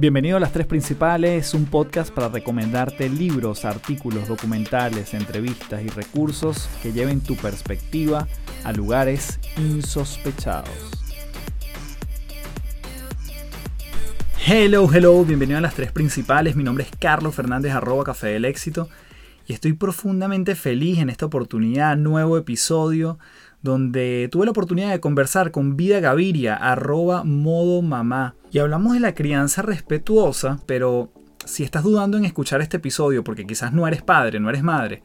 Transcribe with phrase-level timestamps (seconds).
[0.00, 6.70] Bienvenido a Las Tres Principales, un podcast para recomendarte libros, artículos, documentales, entrevistas y recursos
[6.82, 8.26] que lleven tu perspectiva
[8.64, 10.70] a lugares insospechados.
[14.46, 16.56] Hello, hello, bienvenido a Las Tres Principales.
[16.56, 18.88] Mi nombre es Carlos Fernández, arroba Café del Éxito.
[19.46, 23.18] Y estoy profundamente feliz en esta oportunidad, nuevo episodio
[23.60, 29.00] donde tuve la oportunidad de conversar con Vida Gaviria, arroba modo mamá, y hablamos de
[29.00, 31.12] la crianza respetuosa, pero
[31.44, 35.02] si estás dudando en escuchar este episodio porque quizás no eres padre, no eres madre,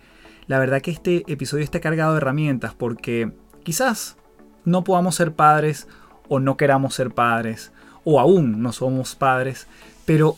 [0.48, 3.32] la verdad que este episodio está cargado de herramientas porque
[3.64, 4.18] quizás
[4.64, 5.88] no podamos ser padres
[6.28, 7.72] o no queramos ser padres
[8.04, 9.68] o aún no somos padres,
[10.06, 10.36] pero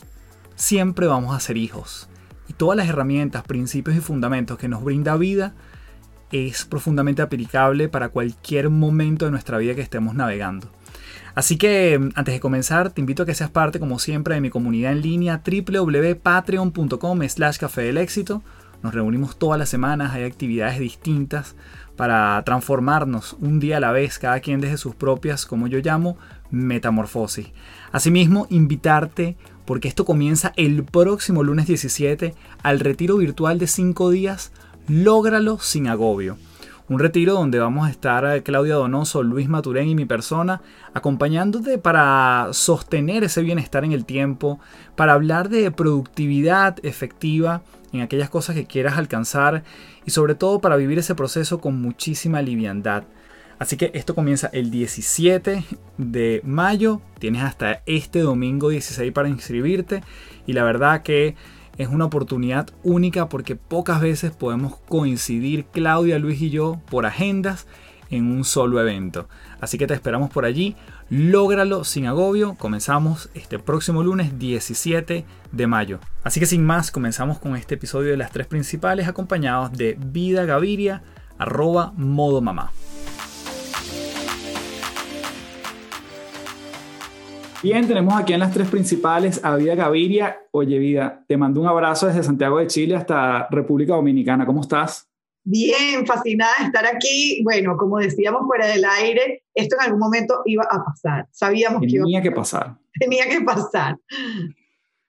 [0.54, 2.08] siempre vamos a ser hijos.
[2.48, 5.54] Y todas las herramientas, principios y fundamentos que nos brinda vida
[6.32, 10.70] es profundamente aplicable para cualquier momento de nuestra vida que estemos navegando.
[11.34, 14.50] Así que antes de comenzar, te invito a que seas parte, como siempre, de mi
[14.50, 18.42] comunidad en línea www.patreon.com slash café del éxito.
[18.82, 21.56] Nos reunimos todas las semanas, hay actividades distintas
[21.96, 26.16] para transformarnos un día a la vez, cada quien desde sus propias, como yo llamo,
[26.50, 27.48] metamorfosis.
[27.90, 34.52] Asimismo, invitarte, porque esto comienza el próximo lunes 17, al retiro virtual de 5 días
[34.88, 36.38] Lógralo sin agobio.
[36.88, 40.62] Un retiro donde vamos a estar eh, Claudia Donoso, Luis Maturén y mi persona
[40.94, 44.58] acompañándote para sostener ese bienestar en el tiempo,
[44.96, 47.60] para hablar de productividad efectiva
[47.92, 49.64] en aquellas cosas que quieras alcanzar
[50.06, 53.04] y sobre todo para vivir ese proceso con muchísima liviandad.
[53.58, 55.64] Así que esto comienza el 17
[55.98, 60.02] de mayo, tienes hasta este domingo 16 para inscribirte
[60.46, 61.34] y la verdad que
[61.78, 67.66] es una oportunidad única porque pocas veces podemos coincidir Claudia, Luis y yo por agendas
[68.10, 69.28] en un solo evento.
[69.60, 70.76] Así que te esperamos por allí.
[71.08, 72.54] Lógralo sin agobio.
[72.54, 76.00] Comenzamos este próximo lunes 17 de mayo.
[76.24, 80.44] Así que sin más, comenzamos con este episodio de las tres principales acompañados de Vida
[80.44, 81.02] Gaviria,
[81.38, 82.72] arroba modo mamá.
[87.60, 90.40] Bien, tenemos aquí en las tres principales a Vida Gaviria.
[90.52, 94.46] Oye, Vida, te mando un abrazo desde Santiago de Chile hasta República Dominicana.
[94.46, 95.08] ¿Cómo estás?
[95.42, 97.42] Bien, fascinada de estar aquí.
[97.42, 101.26] Bueno, como decíamos fuera del aire, esto en algún momento iba a pasar.
[101.32, 102.76] Sabíamos que tenía que pasar.
[103.00, 103.96] Tenía que pasar.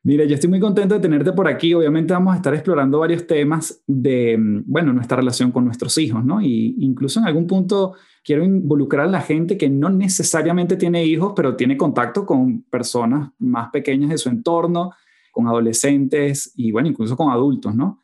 [0.02, 1.74] Mira, yo estoy muy contento de tenerte por aquí.
[1.74, 6.42] Obviamente vamos a estar explorando varios temas de, bueno, nuestra relación con nuestros hijos, ¿no?
[6.42, 11.34] Y incluso en algún punto quiero involucrar a la gente que no necesariamente tiene hijos,
[11.36, 14.92] pero tiene contacto con personas más pequeñas de su entorno,
[15.32, 18.02] con adolescentes y, bueno, incluso con adultos, ¿no?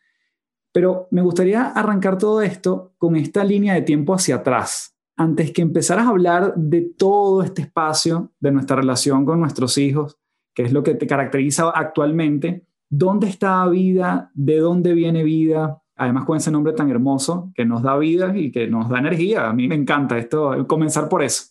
[0.73, 4.97] Pero me gustaría arrancar todo esto con esta línea de tiempo hacia atrás.
[5.15, 10.17] Antes que empezaras a hablar de todo este espacio de nuestra relación con nuestros hijos,
[10.55, 14.31] que es lo que te caracteriza actualmente, ¿dónde está vida?
[14.33, 15.81] ¿De dónde viene vida?
[15.95, 19.47] además con ese nombre tan hermoso que nos da vida y que nos da energía.
[19.47, 21.45] A mí me encanta esto, comenzar por eso.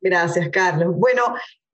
[0.00, 0.96] Gracias, Carlos.
[0.96, 1.22] Bueno,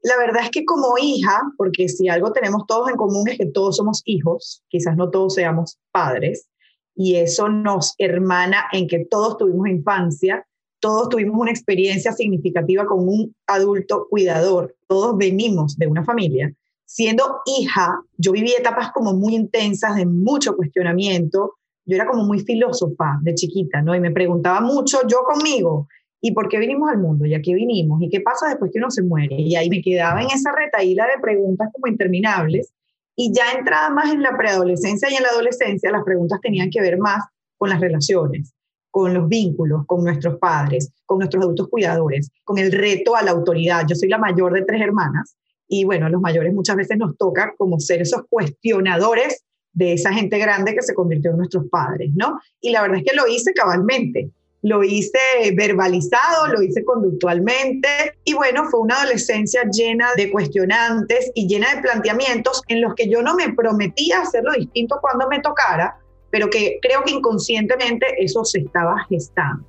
[0.03, 3.47] la verdad es que como hija, porque si algo tenemos todos en común es que
[3.47, 6.49] todos somos hijos, quizás no todos seamos padres,
[6.95, 10.47] y eso nos hermana en que todos tuvimos infancia,
[10.81, 16.53] todos tuvimos una experiencia significativa con un adulto cuidador, todos venimos de una familia.
[16.85, 21.55] Siendo hija, yo viví etapas como muy intensas de mucho cuestionamiento,
[21.85, 23.95] yo era como muy filósofa de chiquita, ¿no?
[23.95, 25.89] Y me preguntaba mucho yo conmigo,
[26.21, 27.27] ¿y por qué vinimos al mundo?
[27.27, 28.03] ¿Y a qué vinimos?
[28.03, 29.37] ¿Y qué pasa después que uno se muere?
[29.37, 32.73] Y ahí me quedaba en esa retaíla de preguntas como interminables.
[33.15, 36.81] Y ya entrada más en la preadolescencia y en la adolescencia, las preguntas tenían que
[36.81, 37.25] ver más
[37.57, 38.53] con las relaciones,
[38.97, 43.33] con los vínculos, con nuestros padres, con nuestros adultos cuidadores, con el reto a la
[43.33, 43.85] autoridad.
[43.87, 45.37] Yo soy la mayor de tres hermanas
[45.69, 50.39] y bueno, los mayores muchas veces nos toca como ser esos cuestionadores de esa gente
[50.39, 52.41] grande que se convirtió en nuestros padres, ¿no?
[52.63, 54.31] Y la verdad es que lo hice cabalmente,
[54.63, 55.19] lo hice
[55.55, 57.89] verbalizado, lo hice conductualmente
[58.25, 63.11] y bueno, fue una adolescencia llena de cuestionantes y llena de planteamientos en los que
[63.11, 65.99] yo no me prometía hacerlo distinto cuando me tocara,
[66.37, 69.65] pero que creo que inconscientemente eso se estaba gestando.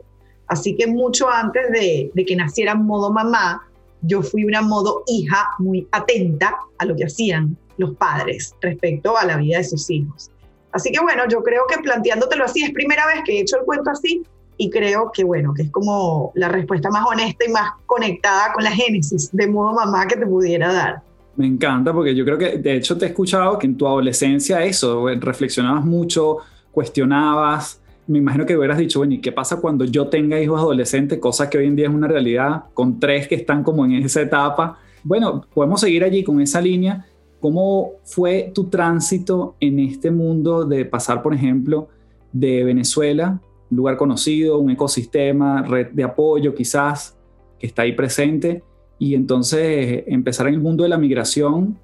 [0.47, 3.65] Así que mucho antes de, de que naciera modo mamá,
[4.01, 9.23] yo fui una modo hija muy atenta a lo que hacían los padres respecto a
[9.23, 10.29] la vida de sus hijos.
[10.73, 13.63] Así que bueno, yo creo que planteándotelo así es primera vez que he hecho el
[13.63, 14.23] cuento así
[14.57, 18.65] y creo que bueno, que es como la respuesta más honesta y más conectada con
[18.65, 21.01] la génesis de modo mamá que te pudiera dar.
[21.37, 24.65] Me encanta porque yo creo que de hecho te he escuchado que en tu adolescencia
[24.65, 26.39] eso, reflexionabas mucho,
[26.77, 31.17] cuestionabas, me imagino que hubieras dicho, bueno, ¿y qué pasa cuando yo tenga hijos adolescentes?
[31.17, 34.21] Cosa que hoy en día es una realidad, con tres que están como en esa
[34.21, 34.77] etapa.
[35.03, 37.03] Bueno, podemos seguir allí con esa línea
[37.39, 41.87] ¿Cómo fue tu tránsito en este mundo de pasar, por ejemplo,
[42.31, 47.17] de Venezuela, lugar conocido, un ecosistema, red de apoyo quizás,
[47.59, 48.63] que está ahí presente,
[48.99, 51.77] y entonces empezar en el mundo de la migración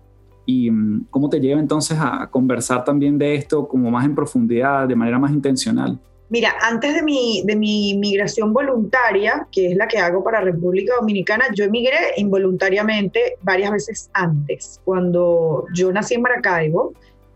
[0.45, 4.87] y mm, cómo te lleva entonces a conversar también de esto como más en profundidad,
[4.87, 5.99] de manera más intencional?
[6.33, 10.95] Mira, antes de mi, de mi migración voluntaria, que es la que hago para República
[10.99, 14.81] Dominicana, yo emigré involuntariamente varias veces antes.
[14.83, 16.93] Cuando yo nací en Maracaibo,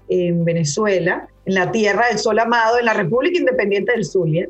[0.10, 4.48] en Venezuela, en la tierra del sol amado, en la República Independiente del Zulia.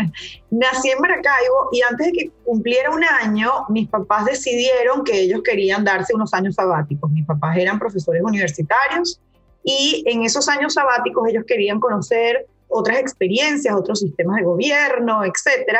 [0.50, 5.42] Nací en Maracaibo y antes de que cumpliera un año, mis papás decidieron que ellos
[5.42, 7.10] querían darse unos años sabáticos.
[7.10, 9.20] Mis papás eran profesores universitarios
[9.64, 15.78] y en esos años sabáticos ellos querían conocer otras experiencias, otros sistemas de gobierno, etc.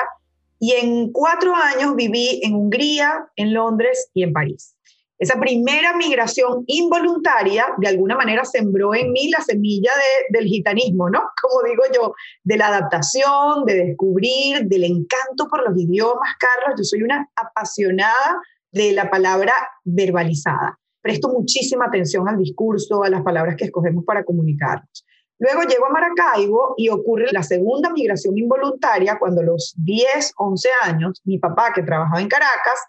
[0.58, 4.74] Y en cuatro años viví en Hungría, en Londres y en París.
[5.20, 9.90] Esa primera migración involuntaria, de alguna manera, sembró en mí la semilla
[10.30, 11.20] del gitanismo, ¿no?
[11.42, 16.78] Como digo yo, de la adaptación, de descubrir, del encanto por los idiomas, Carlos.
[16.78, 18.40] Yo soy una apasionada
[18.72, 19.52] de la palabra
[19.84, 20.78] verbalizada.
[21.02, 25.04] Presto muchísima atención al discurso, a las palabras que escogemos para comunicarnos.
[25.38, 30.68] Luego llego a Maracaibo y ocurre la segunda migración involuntaria cuando a los 10, 11
[30.84, 32.80] años, mi papá, que trabajaba en Caracas,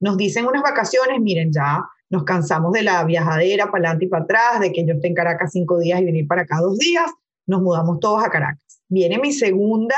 [0.00, 4.24] nos dicen unas vacaciones, miren, ya nos cansamos de la viajadera para adelante y para
[4.24, 7.10] atrás, de que yo esté en Caracas cinco días y venir para acá dos días,
[7.46, 8.80] nos mudamos todos a Caracas.
[8.88, 9.96] Viene mi segunda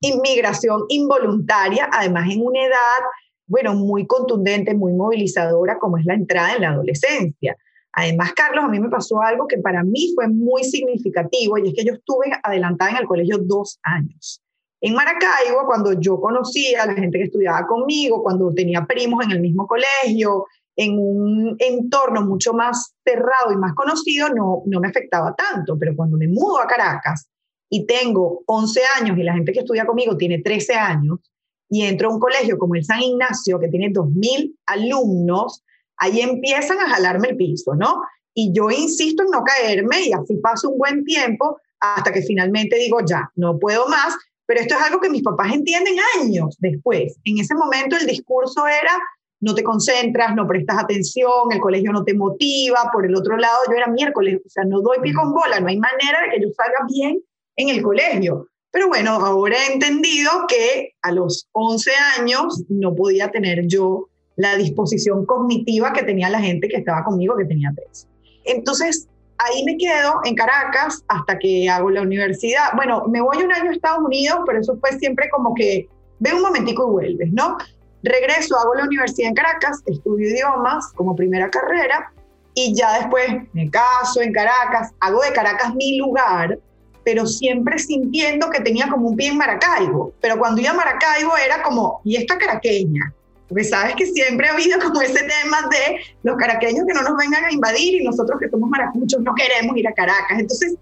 [0.00, 3.02] inmigración involuntaria, además en una edad,
[3.46, 7.56] bueno, muy contundente, muy movilizadora, como es la entrada en la adolescencia.
[7.92, 11.74] Además, Carlos, a mí me pasó algo que para mí fue muy significativo y es
[11.74, 14.42] que yo estuve adelantada en el colegio dos años.
[14.80, 19.32] En Maracaibo, cuando yo conocía a la gente que estudiaba conmigo, cuando tenía primos en
[19.32, 20.46] el mismo colegio,
[20.76, 25.78] en un entorno mucho más cerrado y más conocido, no, no me afectaba tanto.
[25.78, 27.28] Pero cuando me mudo a Caracas
[27.70, 31.20] y tengo 11 años y la gente que estudia conmigo tiene 13 años,
[31.68, 35.64] y entro a un colegio como el San Ignacio, que tiene 2.000 alumnos,
[35.96, 38.02] ahí empiezan a jalarme el piso, ¿no?
[38.34, 42.76] Y yo insisto en no caerme y así paso un buen tiempo hasta que finalmente
[42.76, 44.14] digo, ya, no puedo más,
[44.46, 47.18] pero esto es algo que mis papás entienden años después.
[47.24, 48.92] En ese momento el discurso era,
[49.40, 52.90] no te concentras, no prestas atención, el colegio no te motiva.
[52.92, 55.68] Por el otro lado, yo era miércoles, o sea, no doy pie con bola, no
[55.68, 57.22] hay manera de que yo salga bien
[57.56, 58.48] en el colegio.
[58.70, 64.56] Pero bueno, ahora he entendido que a los 11 años no podía tener yo la
[64.56, 68.06] disposición cognitiva que tenía la gente que estaba conmigo, que tenía tres.
[68.44, 69.08] Entonces,
[69.38, 72.70] ahí me quedo en Caracas hasta que hago la universidad.
[72.74, 75.88] Bueno, me voy un año a Estados Unidos, pero eso fue siempre como que
[76.18, 77.56] ve un momentico y vuelves, ¿no?
[78.02, 82.12] Regreso, hago la universidad en Caracas, estudio idiomas como primera carrera
[82.54, 86.58] y ya después me caso en Caracas, hago de Caracas mi lugar,
[87.04, 90.12] pero siempre sintiendo que tenía como un pie en Maracaibo.
[90.20, 93.12] Pero cuando iba a Maracaibo era como, ¿y esta caraqueña?
[93.48, 97.16] Porque sabes que siempre ha habido como ese tema de los caraqueños que no nos
[97.16, 100.38] vengan a invadir y nosotros que somos maracuchos no queremos ir a Caracas.
[100.38, 100.74] Entonces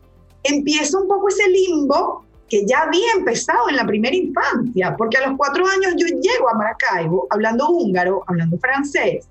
[0.43, 5.27] empieza un poco ese limbo que ya había empezado en la primera infancia, porque a
[5.27, 9.27] los cuatro años yo llego a Maracaibo hablando húngaro, hablando francés,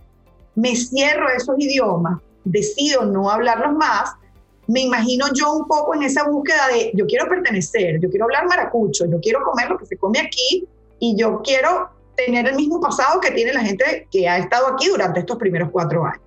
[0.55, 4.13] me cierro esos idiomas, decido no hablarlos más,
[4.67, 8.47] me imagino yo un poco en esa búsqueda de yo quiero pertenecer, yo quiero hablar
[8.47, 10.67] maracucho, yo quiero comer lo que se come aquí
[10.99, 14.87] y yo quiero tener el mismo pasado que tiene la gente que ha estado aquí
[14.87, 16.21] durante estos primeros cuatro años.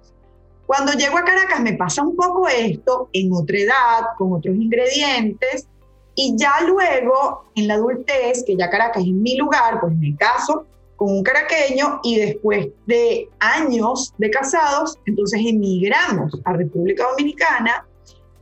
[0.67, 5.69] Cuando llego a Caracas me pasa un poco esto en otra edad, con otros ingredientes,
[6.17, 10.67] y ya luego en la adultez, que ya Caracas es mi lugar, pues me caso
[10.97, 17.87] con un caraqueño y después de años de casados, entonces emigramos a República Dominicana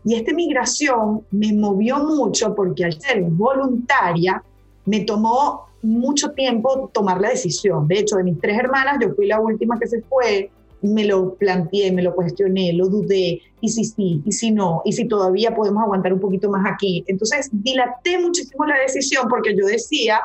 [0.05, 4.43] y esta migración me movió mucho porque al ser voluntaria
[4.85, 7.87] me tomó mucho tiempo tomar la decisión.
[7.87, 10.51] De hecho, de mis tres hermanas, yo fui la última que se fue,
[10.83, 14.93] me lo planteé, me lo cuestioné, lo dudé, y si sí, y si no, y
[14.93, 17.05] si todavía podemos aguantar un poquito más aquí.
[17.07, 20.21] Entonces, dilaté muchísimo la decisión porque yo decía,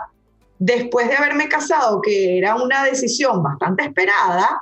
[0.57, 4.61] después de haberme casado, que era una decisión bastante esperada,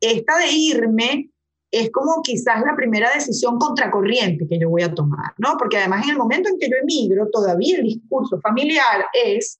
[0.00, 1.30] esta de irme
[1.70, 5.56] es como quizás la primera decisión contracorriente que yo voy a tomar, ¿no?
[5.58, 9.58] Porque además en el momento en que yo emigro, todavía el discurso familiar es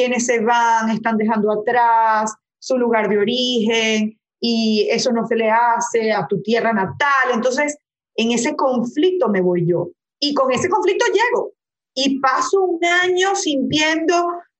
[0.00, 5.50] quienes se van están dejando atrás su lugar de origen y eso no se le
[5.50, 7.34] hace a tu tierra natal.
[7.34, 7.76] Entonces,
[8.16, 11.52] en ese conflicto me voy yo y con ese conflicto llego
[11.94, 14.14] y paso un año sintiendo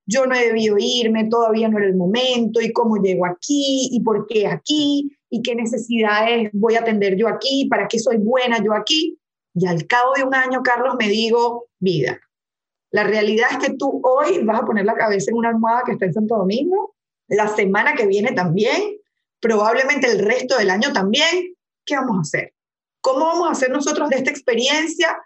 [0.05, 4.01] yo no he debido irme, todavía no era el momento, y cómo llego aquí, y
[4.03, 8.61] por qué aquí, y qué necesidades voy a atender yo aquí, para qué soy buena
[8.63, 9.21] yo aquí.
[9.55, 12.19] Y al cabo de un año, Carlos, me digo, vida,
[12.91, 15.93] la realidad es que tú hoy vas a poner la cabeza en una almohada que
[15.93, 16.95] está en Santo Domingo,
[17.29, 18.97] la semana que viene también,
[19.41, 21.55] probablemente el resto del año también.
[21.85, 22.53] ¿Qué vamos a hacer?
[23.01, 25.17] ¿Cómo vamos a hacer nosotros de esta experiencia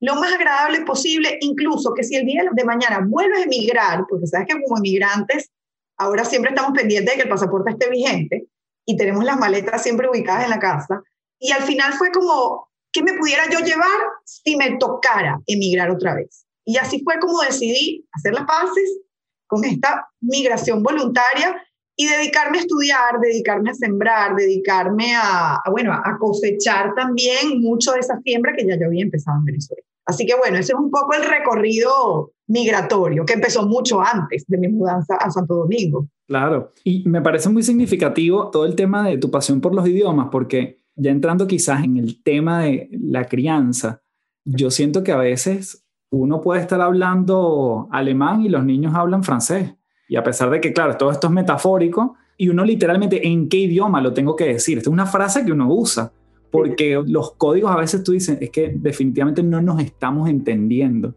[0.00, 1.38] lo más agradable posible?
[1.40, 5.50] Incluso que si el día de mañana vuelves a emigrar, porque sabes que como emigrantes
[5.96, 8.46] ahora siempre estamos pendientes de que el pasaporte esté vigente
[8.84, 11.02] y tenemos las maletas siempre ubicadas en la casa.
[11.38, 13.88] Y al final fue como, ¿qué me pudiera yo llevar
[14.24, 16.43] si me tocara emigrar otra vez?
[16.64, 19.00] Y así fue como decidí hacer las paces
[19.46, 21.56] con esta migración voluntaria
[21.96, 28.00] y dedicarme a estudiar, dedicarme a sembrar, dedicarme a, bueno, a cosechar también mucho de
[28.00, 29.82] esa siembra que ya yo había empezado en Venezuela.
[30.06, 34.58] Así que bueno, ese es un poco el recorrido migratorio que empezó mucho antes de
[34.58, 36.08] mi mudanza a Santo Domingo.
[36.26, 40.28] Claro, y me parece muy significativo todo el tema de tu pasión por los idiomas,
[40.30, 44.02] porque ya entrando quizás en el tema de la crianza,
[44.44, 45.83] yo siento que a veces
[46.14, 49.74] uno puede estar hablando alemán y los niños hablan francés.
[50.08, 53.58] Y a pesar de que, claro, todo esto es metafórico, y uno literalmente, ¿en qué
[53.58, 54.78] idioma lo tengo que decir?
[54.78, 56.12] Esta es una frase que uno usa,
[56.50, 61.14] porque los códigos a veces tú dices, es que definitivamente no nos estamos entendiendo.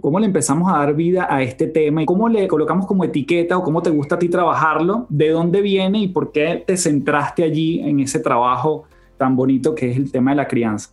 [0.00, 3.58] ¿Cómo le empezamos a dar vida a este tema y cómo le colocamos como etiqueta
[3.58, 5.06] o cómo te gusta a ti trabajarlo?
[5.10, 8.84] ¿De dónde viene y por qué te centraste allí en ese trabajo
[9.18, 10.90] tan bonito que es el tema de la crianza?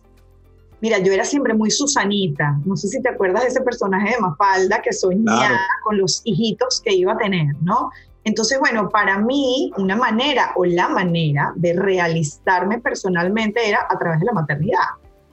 [0.80, 2.58] Mira, yo era siempre muy Susanita.
[2.64, 6.80] No sé si te acuerdas de ese personaje de Mafalda que soñaba con los hijitos
[6.84, 7.90] que iba a tener, ¿no?
[8.24, 14.20] Entonces, bueno, para mí una manera o la manera de realizarme personalmente era a través
[14.20, 14.86] de la maternidad.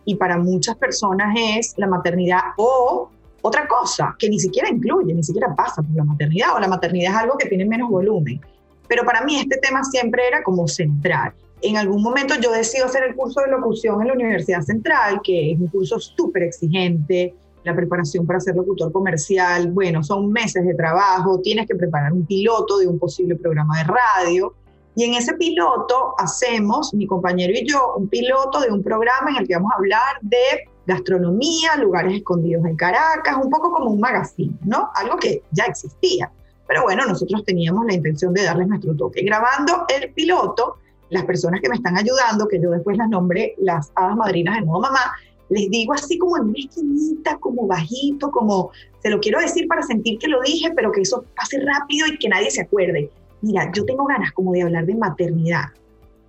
[0.06, 3.10] Y para muchas personas es la maternidad o
[3.42, 7.12] otra cosa que ni siquiera incluye, ni siquiera pasa por la maternidad o la maternidad
[7.12, 8.42] es algo que tiene menos volumen.
[8.88, 11.34] Pero para mí este tema siempre era como central
[11.68, 15.52] en algún momento yo decido hacer el curso de locución en la Universidad Central, que
[15.52, 20.76] es un curso súper exigente, la preparación para ser locutor comercial, bueno, son meses de
[20.76, 24.54] trabajo, tienes que preparar un piloto de un posible programa de radio.
[24.96, 29.38] Y en ese piloto hacemos, mi compañero y yo, un piloto de un programa en
[29.38, 34.00] el que vamos a hablar de gastronomía, lugares escondidos en Caracas, un poco como un
[34.00, 34.92] magazine, ¿no?
[34.94, 36.32] Algo que ya existía.
[36.68, 39.24] Pero bueno, nosotros teníamos la intención de darles nuestro toque.
[39.24, 40.78] Grabando el piloto,
[41.10, 44.66] las personas que me están ayudando, que yo después las nombré las hadas madrinas de
[44.66, 45.14] modo mamá,
[45.50, 48.72] les digo así como en una esquinita, como bajito, como
[49.02, 52.18] se lo quiero decir para sentir que lo dije, pero que eso pase rápido y
[52.18, 53.12] que nadie se acuerde.
[53.42, 55.66] Mira, yo tengo ganas como de hablar de maternidad.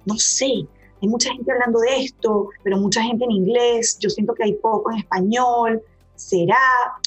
[0.04, 0.66] No sé,
[1.02, 4.54] hay mucha gente hablando de esto, pero mucha gente en inglés, yo siento que hay
[4.54, 5.82] poco en español.
[6.14, 6.56] ¿Será?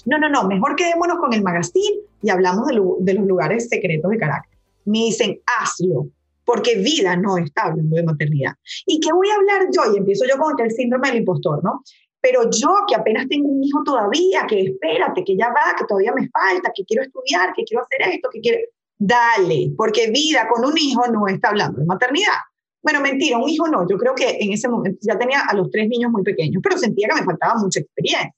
[0.06, 4.10] No, no, no, mejor quedémonos con el magazine y hablamos de, de los lugares secretos
[4.12, 4.52] de Caracas.
[4.86, 6.08] Me dicen, hazlo,
[6.50, 8.53] porque vida no está hablando de maternidad.
[8.88, 9.94] ¿Y qué voy a hablar yo?
[9.94, 11.84] Y empiezo yo con el síndrome del impostor, ¿no?
[12.20, 16.12] Pero yo que apenas tengo un hijo todavía, que espérate, que ya va, que todavía
[16.12, 18.58] me falta, que quiero estudiar, que quiero hacer esto, que quiero...
[18.98, 22.39] Dale, porque vida con un hijo no está hablando de maternidad.
[22.82, 23.88] Bueno, mentira, un hijo no.
[23.88, 26.79] Yo creo que en ese momento ya tenía a los tres niños muy pequeños, pero
[26.79, 28.34] sentía que me faltaba mucha experiencia.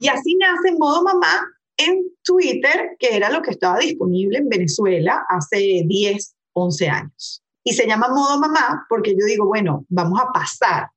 [0.00, 1.46] Y así nace en modo mamá
[1.76, 7.43] en Twitter, que era lo que estaba disponible en Venezuela hace 10, 11 años.
[7.64, 10.90] Y se llama modo mamá porque yo digo, bueno, vamos a pasar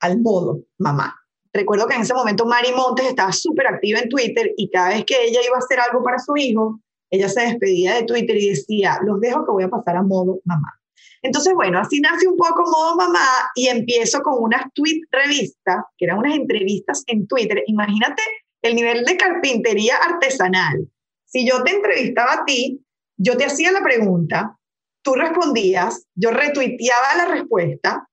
[0.00, 1.16] al modo mamá.
[1.52, 5.04] Recuerdo que en ese momento Mari Montes estaba súper activa en Twitter y cada vez
[5.04, 8.50] que ella iba a hacer algo para su hijo, ella se despedía de Twitter y
[8.50, 10.78] decía, los dejo que voy a pasar a modo mamá.
[11.22, 16.06] Entonces, bueno, así nace un poco modo mamá y empiezo con unas tweet revistas, que
[16.06, 17.62] eran unas entrevistas en Twitter.
[17.66, 18.22] Imagínate
[18.62, 20.88] el nivel de carpintería artesanal.
[21.26, 22.84] Si yo te entrevistaba a ti,
[23.16, 24.58] yo te hacía la pregunta,
[25.02, 28.08] tú respondías, yo retuiteaba la respuesta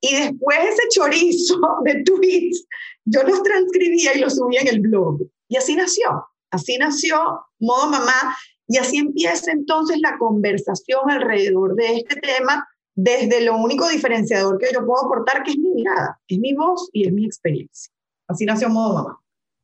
[0.00, 2.66] y después ese chorizo de tweets,
[3.04, 5.20] yo los transcribía y los subía en el blog.
[5.48, 11.96] Y así nació, así nació Modo Mamá y así empieza entonces la conversación alrededor de
[11.96, 16.38] este tema desde lo único diferenciador que yo puedo aportar, que es mi mirada, es
[16.38, 17.92] mi voz y es mi experiencia.
[18.26, 19.20] Así nació Modo Mamá.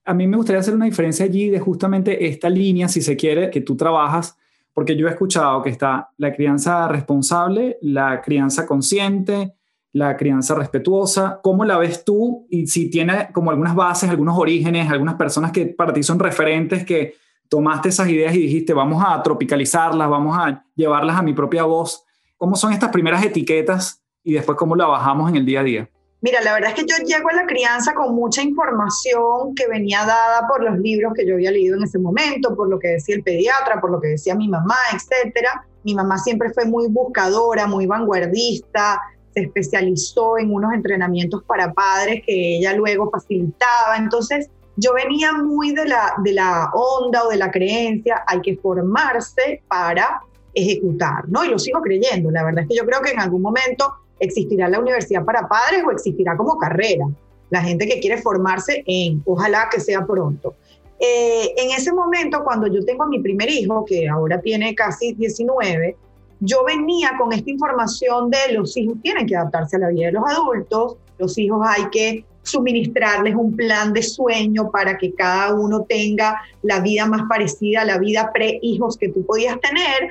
[0.06, 3.50] A mí me gustaría hacer una diferencia allí de justamente esta línea, si se quiere,
[3.50, 4.36] que tú trabajas
[4.74, 9.54] porque yo he escuchado que está la crianza responsable, la crianza consciente,
[9.92, 11.40] la crianza respetuosa.
[11.42, 12.46] ¿Cómo la ves tú?
[12.50, 16.84] Y si tiene como algunas bases, algunos orígenes, algunas personas que para ti son referentes
[16.84, 17.14] que
[17.48, 22.04] tomaste esas ideas y dijiste, vamos a tropicalizarlas, vamos a llevarlas a mi propia voz.
[22.36, 25.90] ¿Cómo son estas primeras etiquetas y después cómo la bajamos en el día a día?
[26.24, 30.06] Mira, la verdad es que yo llego a la crianza con mucha información que venía
[30.06, 33.16] dada por los libros que yo había leído en ese momento, por lo que decía
[33.16, 35.66] el pediatra, por lo que decía mi mamá, etcétera.
[35.82, 39.02] Mi mamá siempre fue muy buscadora, muy vanguardista,
[39.34, 43.98] se especializó en unos entrenamientos para padres que ella luego facilitaba.
[43.98, 48.56] Entonces, yo venía muy de la, de la onda o de la creencia, hay que
[48.56, 50.22] formarse para
[50.54, 51.44] ejecutar, ¿no?
[51.44, 52.30] Y lo sigo creyendo.
[52.30, 55.82] La verdad es que yo creo que en algún momento existirá la universidad para padres
[55.86, 57.06] o existirá como carrera.
[57.50, 60.54] La gente que quiere formarse en, ojalá que sea pronto.
[60.98, 65.12] Eh, en ese momento, cuando yo tengo a mi primer hijo, que ahora tiene casi
[65.12, 65.96] 19,
[66.40, 70.12] yo venía con esta información de los hijos tienen que adaptarse a la vida de
[70.12, 75.82] los adultos, los hijos hay que suministrarles un plan de sueño para que cada uno
[75.82, 80.10] tenga la vida más parecida a la vida pre-hijos que tú podías tener,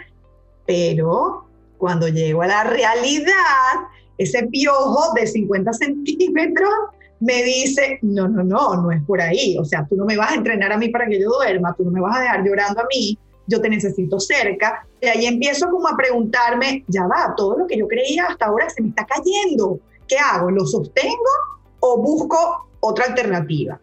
[0.65, 1.45] pero
[1.83, 3.73] cuando llego a la realidad,
[4.17, 6.71] ese piojo de 50 centímetros
[7.19, 9.57] me dice, no, no, no, no es por ahí.
[9.57, 11.83] O sea, tú no me vas a entrenar a mí para que yo duerma, tú
[11.83, 14.87] no me vas a dejar llorando a mí, yo te necesito cerca.
[15.01, 18.69] Y ahí empiezo como a preguntarme, ya va, todo lo que yo creía hasta ahora
[18.69, 19.77] se me está cayendo.
[20.07, 20.51] ¿Qué hago?
[20.51, 21.33] ¿Lo sostengo
[21.81, 23.77] o busco otra alternativa?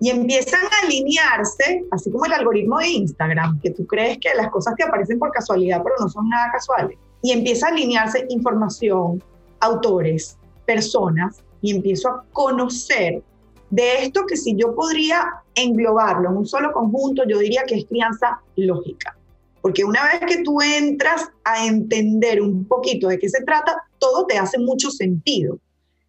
[0.00, 4.48] Y empiezan a alinearse, así como el algoritmo de Instagram, que tú crees que las
[4.48, 6.96] cosas te aparecen por casualidad, pero no son nada casuales.
[7.22, 9.22] Y empieza a alinearse información,
[9.60, 10.36] autores,
[10.66, 13.22] personas, y empiezo a conocer
[13.70, 15.24] de esto que si yo podría
[15.54, 19.16] englobarlo en un solo conjunto, yo diría que es crianza lógica.
[19.62, 24.26] Porque una vez que tú entras a entender un poquito de qué se trata, todo
[24.26, 25.58] te hace mucho sentido.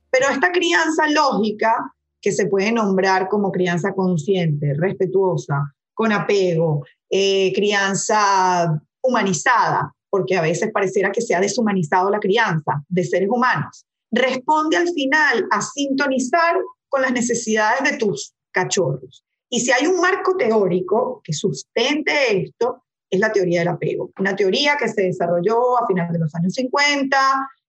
[0.09, 7.53] Pero esta crianza lógica, que se puede nombrar como crianza consciente, respetuosa, con apego, eh,
[7.53, 13.83] crianza humanizada, porque a veces pareciera que se ha deshumanizado la crianza de seres humanos.
[14.11, 16.55] Responde al final a sintonizar
[16.87, 19.25] con las necesidades de tus cachorros.
[19.49, 24.11] Y si hay un marco teórico que sustente esto, es la teoría del apego.
[24.19, 27.17] Una teoría que se desarrolló a finales de los años 50,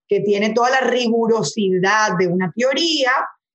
[0.07, 3.13] que tiene toda la rigurosidad de una teoría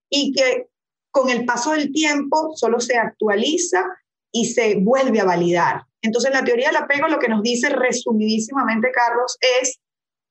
[0.10, 0.66] y que
[1.12, 3.86] con el paso del tiempo solo se actualiza
[4.32, 5.84] y se vuelve a validar.
[6.02, 9.80] Entonces, la teoría del apego lo que nos dice resumidísimamente, Carlos, es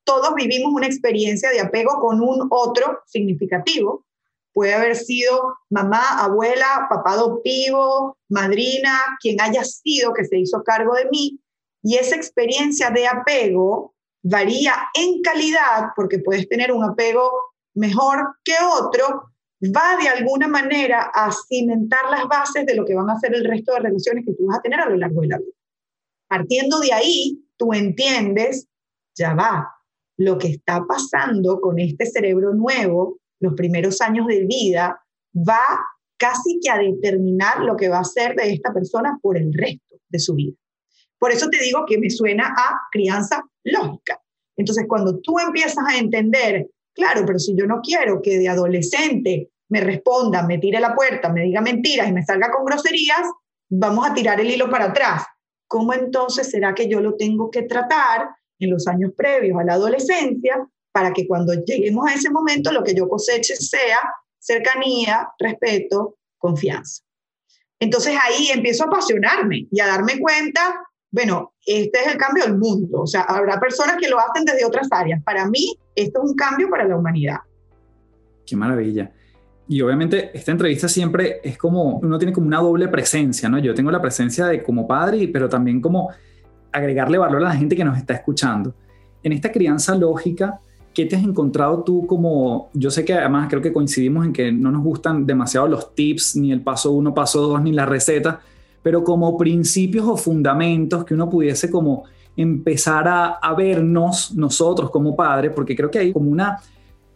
[0.03, 4.05] todos vivimos una experiencia de apego con un otro significativo.
[4.53, 10.95] Puede haber sido mamá, abuela, papá adoptivo, madrina, quien haya sido que se hizo cargo
[10.95, 11.39] de mí.
[11.83, 17.31] Y esa experiencia de apego varía en calidad, porque puedes tener un apego
[17.75, 19.29] mejor que otro,
[19.63, 23.45] va de alguna manera a cimentar las bases de lo que van a ser el
[23.45, 25.58] resto de relaciones que tú vas a tener a lo largo de la vida.
[26.29, 28.67] Partiendo de ahí, tú entiendes,
[29.17, 29.67] ya va,
[30.15, 35.01] lo que está pasando con este cerebro nuevo, los primeros años de vida,
[35.35, 35.61] va
[36.17, 39.95] casi que a determinar lo que va a ser de esta persona por el resto
[40.07, 40.55] de su vida.
[41.17, 44.21] Por eso te digo que me suena a crianza lógica.
[44.55, 49.49] Entonces, cuando tú empiezas a entender, claro, pero si yo no quiero que de adolescente
[49.69, 53.21] me responda, me tire la puerta, me diga mentiras y me salga con groserías,
[53.69, 55.23] vamos a tirar el hilo para atrás.
[55.69, 58.27] ¿Cómo entonces será que yo lo tengo que tratar
[58.57, 62.83] en los años previos a la adolescencia para que cuando lleguemos a ese momento lo
[62.83, 63.99] que yo coseche sea
[64.39, 67.03] cercanía, respeto, confianza?
[67.79, 72.57] Entonces ahí empiezo a apasionarme y a darme cuenta, bueno, este es el cambio del
[72.57, 73.01] mundo.
[73.01, 75.23] O sea, habrá personas que lo hacen desde otras áreas.
[75.23, 77.37] Para mí, esto es un cambio para la humanidad.
[78.45, 79.13] Qué maravilla
[79.69, 83.59] y obviamente esta entrevista siempre es como, uno tiene como una doble presencia, ¿no?
[83.59, 86.09] Yo tengo la presencia de como padre, pero también como
[86.71, 88.73] agregarle valor a la gente que nos está escuchando.
[89.21, 90.59] En esta crianza lógica,
[90.91, 94.51] ¿qué te has encontrado tú como, yo sé que además creo que coincidimos en que
[94.51, 98.39] no nos gustan demasiado los tips, ni el paso uno, paso dos, ni la receta,
[98.81, 102.05] pero como principios o fundamentos que uno pudiese como
[102.35, 106.57] empezar a, a vernos nosotros como padres, porque creo que hay como una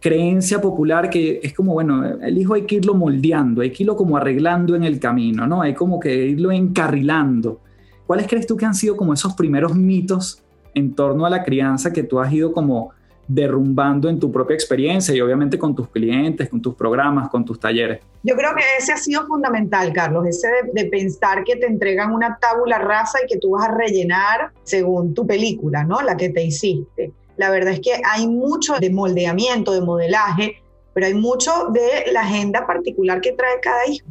[0.04, 3.96] creencia popular que es como, bueno, el hijo hay que irlo moldeando, hay que irlo
[3.96, 5.62] como arreglando en el camino, ¿no?
[5.62, 7.62] Hay como que irlo encarrilando.
[8.06, 10.42] ¿Cuáles crees tú que han sido como esos primeros mitos
[10.74, 12.90] en torno a la crianza que tú has ido como
[13.26, 17.58] derrumbando en tu propia experiencia y obviamente con tus clientes, con tus programas, con tus
[17.58, 18.00] talleres?
[18.22, 22.36] Yo creo que ese ha sido fundamental, Carlos, ese de, pensar que te entregan una
[22.38, 26.02] tábula rasa y que tú vas a rellenar según tu película, ¿no?
[26.02, 27.10] La que te hiciste.
[27.36, 32.22] La verdad es que hay mucho de moldeamiento, de modelaje, pero hay mucho de la
[32.22, 34.06] agenda particular que trae cada hijo,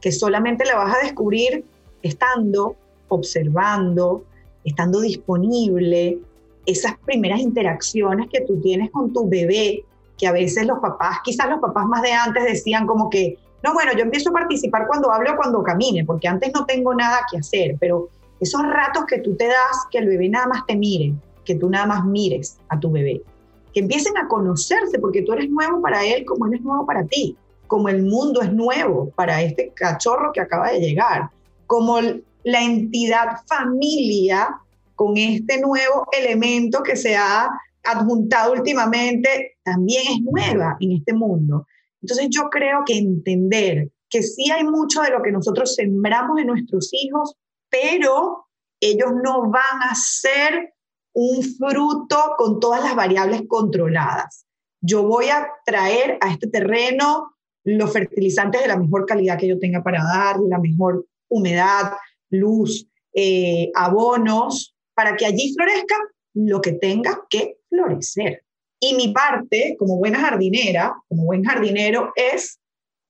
[0.00, 1.64] que solamente la vas a descubrir
[2.02, 2.76] estando,
[3.08, 4.24] observando,
[4.64, 6.18] estando disponible,
[6.66, 9.84] esas primeras interacciones que tú tienes con tu bebé,
[10.18, 13.72] que a veces los papás, quizás los papás más de antes decían como que, no,
[13.72, 17.20] bueno, yo empiezo a participar cuando hablo o cuando camine, porque antes no tengo nada
[17.30, 20.76] que hacer, pero esos ratos que tú te das, que el bebé nada más te
[20.76, 21.14] mire,
[21.48, 23.22] que tú nada más mires a tu bebé,
[23.72, 27.06] que empiecen a conocerse, porque tú eres nuevo para él como él es nuevo para
[27.06, 31.30] ti, como el mundo es nuevo para este cachorro que acaba de llegar,
[31.66, 32.00] como
[32.44, 34.60] la entidad familia
[34.94, 37.48] con este nuevo elemento que se ha
[37.82, 41.66] adjuntado últimamente, también es nueva en este mundo.
[42.02, 46.48] Entonces yo creo que entender que sí hay mucho de lo que nosotros sembramos en
[46.48, 47.36] nuestros hijos,
[47.70, 48.48] pero
[48.80, 50.74] ellos no van a ser
[51.20, 54.46] un fruto con todas las variables controladas.
[54.80, 59.58] Yo voy a traer a este terreno los fertilizantes de la mejor calidad que yo
[59.58, 61.94] tenga para dar, la mejor humedad,
[62.30, 65.96] luz, eh, abonos, para que allí florezca
[66.34, 68.44] lo que tenga que florecer.
[68.78, 72.60] Y mi parte, como buena jardinera, como buen jardinero, es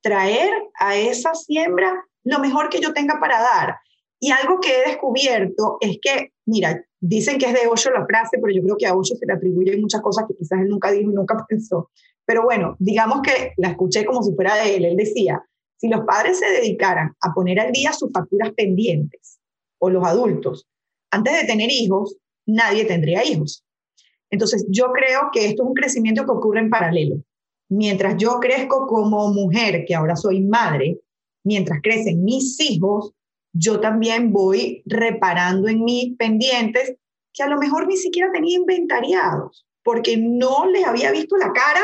[0.03, 3.77] traer a esa siembra lo mejor que yo tenga para dar.
[4.19, 8.39] Y algo que he descubierto es que, mira, dicen que es de Osho la frase,
[8.41, 10.91] pero yo creo que a Osho se le atribuyen muchas cosas que quizás él nunca
[10.91, 11.91] dijo y nunca pensó.
[12.25, 14.85] Pero bueno, digamos que la escuché como si fuera de él.
[14.85, 15.43] Él decía,
[15.77, 19.39] si los padres se dedicaran a poner al día sus facturas pendientes,
[19.81, 20.67] o los adultos,
[21.11, 23.65] antes de tener hijos, nadie tendría hijos.
[24.31, 27.23] Entonces, yo creo que esto es un crecimiento que ocurre en paralelo.
[27.71, 30.99] Mientras yo crezco como mujer, que ahora soy madre,
[31.45, 33.13] mientras crecen mis hijos,
[33.59, 36.95] yo también voy reparando en mis pendientes
[37.33, 41.81] que a lo mejor ni siquiera tenía inventariados, porque no les había visto la cara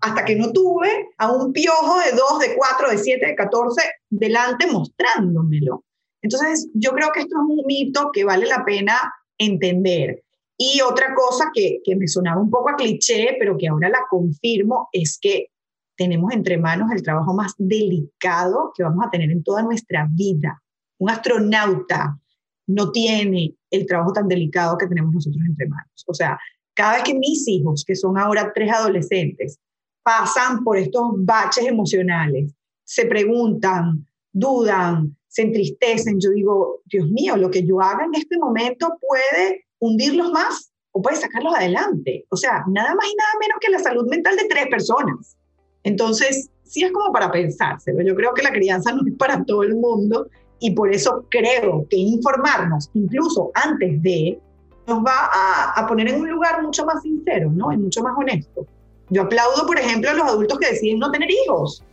[0.00, 3.82] hasta que no tuve a un piojo de 2, de 4, de 7, de 14
[4.08, 5.84] delante mostrándomelo.
[6.22, 8.94] Entonces, yo creo que esto es un mito que vale la pena
[9.36, 10.22] entender.
[10.56, 14.00] Y otra cosa que, que me sonaba un poco a cliché, pero que ahora la
[14.08, 15.48] confirmo, es que
[15.96, 20.62] tenemos entre manos el trabajo más delicado que vamos a tener en toda nuestra vida.
[20.98, 22.18] Un astronauta
[22.66, 26.04] no tiene el trabajo tan delicado que tenemos nosotros entre manos.
[26.06, 26.38] O sea,
[26.74, 29.58] cada vez que mis hijos, que son ahora tres adolescentes,
[30.02, 37.50] pasan por estos baches emocionales, se preguntan, dudan, se entristecen, yo digo, Dios mío, lo
[37.50, 42.24] que yo haga en este momento puede hundirlos más o puede sacarlos adelante.
[42.30, 45.36] O sea, nada más y nada menos que la salud mental de tres personas.
[45.82, 48.02] Entonces, sí es como para pensárselo.
[48.02, 50.28] Yo creo que la crianza no es para todo el mundo
[50.60, 54.38] y por eso creo que informarnos, incluso antes de,
[54.86, 55.30] nos va
[55.76, 57.72] a, poner en un lugar mucho más sincero, ¿no?
[57.72, 58.66] Y mucho más honesto.
[59.10, 61.84] Yo aplaudo, por ejemplo, a los adultos que deciden no tener hijos.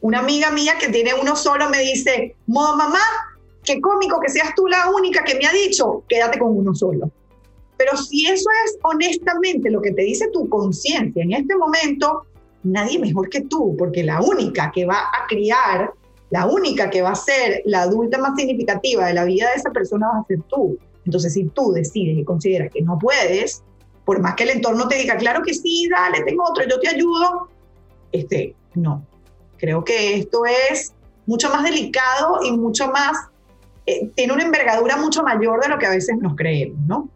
[0.00, 3.00] Una amiga mía que tiene uno solo me dice, mamá,
[3.64, 7.10] qué cómico que seas tú la única que me ha dicho, quédate con uno solo.
[7.76, 12.26] Pero si eso es honestamente lo que te dice tu conciencia en este momento,
[12.62, 15.92] nadie mejor que tú, porque la única que va a criar,
[16.34, 19.70] la única que va a ser la adulta más significativa de la vida de esa
[19.70, 20.76] persona va a ser tú.
[21.04, 23.62] Entonces, si tú decides y consideras que no puedes,
[24.04, 26.88] por más que el entorno te diga, claro que sí, dale, tengo otro, yo te
[26.88, 27.50] ayudo,
[28.10, 29.06] este, no.
[29.58, 30.92] Creo que esto es
[31.24, 33.16] mucho más delicado y mucho más,
[33.86, 37.08] eh, tiene una envergadura mucho mayor de lo que a veces nos creemos, ¿no?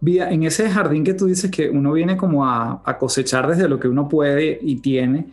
[0.00, 3.78] Vía, en ese jardín que tú dices que uno viene como a, cosechar desde lo
[3.78, 5.26] que uno puede y tiene,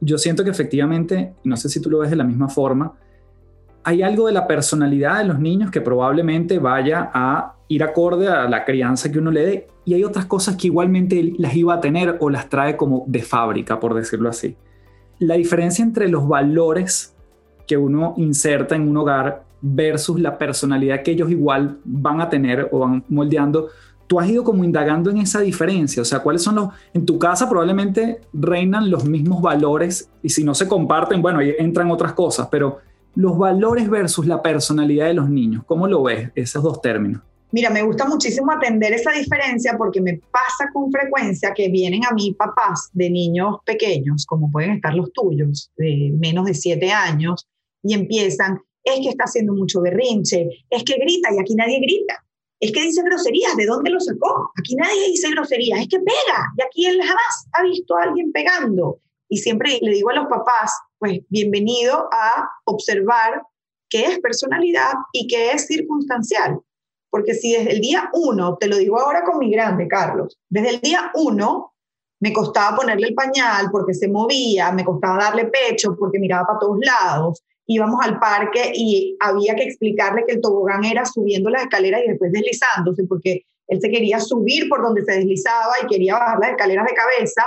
[0.00, 2.94] yo siento que efectivamente, no sé si tú lo ves de la misma forma,
[3.84, 8.48] hay algo de la personalidad de los niños que probablemente vaya a ir acorde a
[8.48, 11.80] la crianza que uno le dé y hay otras cosas que igualmente las iba a
[11.80, 14.56] tener o las trae como de fábrica, por decirlo así.
[15.20, 17.14] La diferencia entre los valores
[17.66, 22.68] que uno inserta en un hogar versus la personalidad que ellos igual van a tener
[22.72, 23.68] o van moldeando,
[24.06, 27.18] tú has ido como indagando en esa diferencia, o sea, cuáles son los, en tu
[27.18, 32.48] casa probablemente reinan los mismos valores y si no se comparten, bueno, entran otras cosas,
[32.50, 32.78] pero
[33.14, 37.22] los valores versus la personalidad de los niños, ¿cómo lo ves esos dos términos?
[37.52, 42.12] Mira, me gusta muchísimo atender esa diferencia porque me pasa con frecuencia que vienen a
[42.12, 47.46] mí papás de niños pequeños, como pueden estar los tuyos, de menos de siete años,
[47.82, 52.25] y empiezan, es que está haciendo mucho berrinche, es que grita y aquí nadie grita,
[52.60, 54.50] es que dice groserías, ¿de dónde lo sacó?
[54.58, 58.32] Aquí nadie dice groserías, es que pega, y aquí él jamás ha visto a alguien
[58.32, 59.00] pegando.
[59.28, 63.42] Y siempre le digo a los papás, pues bienvenido a observar
[63.88, 66.60] qué es personalidad y qué es circunstancial.
[67.10, 70.70] Porque si desde el día uno, te lo digo ahora con mi grande, Carlos, desde
[70.70, 71.74] el día uno
[72.20, 76.58] me costaba ponerle el pañal porque se movía, me costaba darle pecho porque miraba para
[76.58, 81.62] todos lados, íbamos al parque y había que explicarle que el tobogán era subiendo las
[81.62, 86.14] escaleras y después deslizándose porque él se quería subir por donde se deslizaba y quería
[86.14, 87.42] bajar las escaleras de cabeza,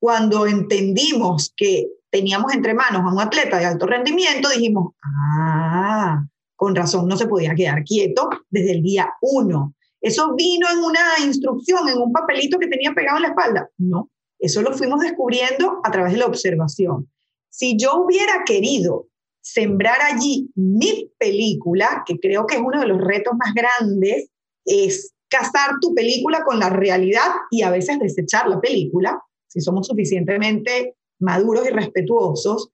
[0.00, 6.24] cuando entendimos que teníamos entre manos a un atleta de alto rendimiento, dijimos, ah,
[6.56, 9.74] con razón no se podía quedar quieto desde el día uno.
[10.00, 13.70] Eso vino en una instrucción, en un papelito que tenía pegado en la espalda.
[13.78, 17.08] No, eso lo fuimos descubriendo a través de la observación.
[17.48, 19.06] Si yo hubiera querido
[19.42, 24.30] sembrar allí mi película, que creo que es uno de los retos más grandes,
[24.64, 29.86] es casar tu película con la realidad y a veces desechar la película, si somos
[29.86, 32.70] suficientemente maduros y respetuosos,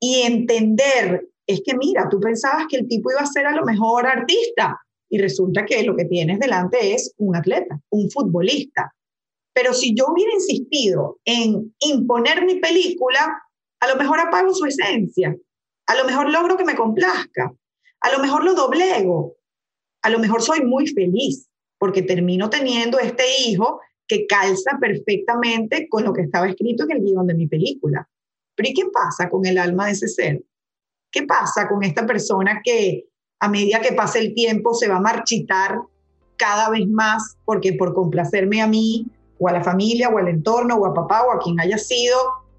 [0.00, 3.64] y entender, es que mira, tú pensabas que el tipo iba a ser a lo
[3.64, 8.94] mejor artista y resulta que lo que tienes delante es un atleta, un futbolista.
[9.52, 13.42] Pero si yo hubiera insistido en imponer mi película,
[13.80, 15.36] a lo mejor apago su esencia,
[15.90, 17.52] a lo mejor logro que me complazca,
[18.00, 19.34] a lo mejor lo doblego,
[20.02, 21.48] a lo mejor soy muy feliz
[21.78, 27.02] porque termino teniendo este hijo que calza perfectamente con lo que estaba escrito en el
[27.02, 28.08] guion de mi película.
[28.54, 30.44] Pero ¿y qué pasa con el alma de ese ser?
[31.10, 33.06] ¿Qué pasa con esta persona que
[33.40, 35.76] a medida que pasa el tiempo se va a marchitar
[36.36, 39.08] cada vez más porque por complacerme a mí
[39.40, 42.16] o a la familia o al entorno o a papá o a quien haya sido,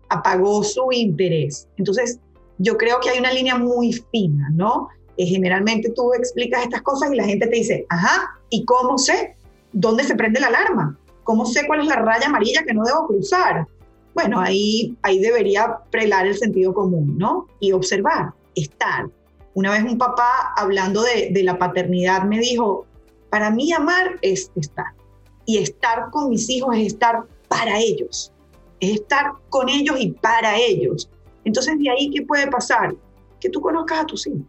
[0.09, 1.69] apagó su interés?
[1.77, 2.19] Entonces,
[2.61, 4.89] yo creo que hay una línea muy fina, ¿no?
[5.17, 9.35] Eh, generalmente tú explicas estas cosas y la gente te dice, ajá, ¿y cómo sé?
[9.73, 10.97] ¿Dónde se prende la alarma?
[11.23, 13.67] ¿Cómo sé cuál es la raya amarilla que no debo cruzar?
[14.13, 17.47] Bueno, ahí, ahí debería prelar el sentido común, ¿no?
[17.59, 19.07] Y observar, estar.
[19.53, 22.85] Una vez un papá hablando de, de la paternidad me dijo,
[23.29, 24.93] para mí amar es estar.
[25.45, 28.31] Y estar con mis hijos es estar para ellos.
[28.79, 31.09] Es estar con ellos y para ellos.
[31.43, 32.95] Entonces, de ahí, ¿qué puede pasar?
[33.39, 34.41] Que tú conozcas a tus hijos.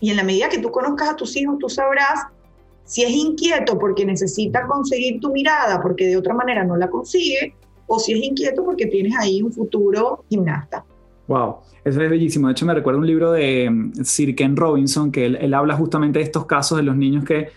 [0.00, 2.26] Y en la medida que tú conozcas a tus hijos, tú sabrás
[2.84, 7.54] si es inquieto porque necesita conseguir tu mirada, porque de otra manera no la consigue,
[7.86, 10.84] o si es inquieto porque tienes ahí un futuro gimnasta.
[11.28, 12.48] Wow, eso es bellísimo.
[12.48, 15.76] De hecho, me recuerda un libro de mm, Sir Ken Robinson, que él, él habla
[15.76, 17.48] justamente de estos casos de los niños que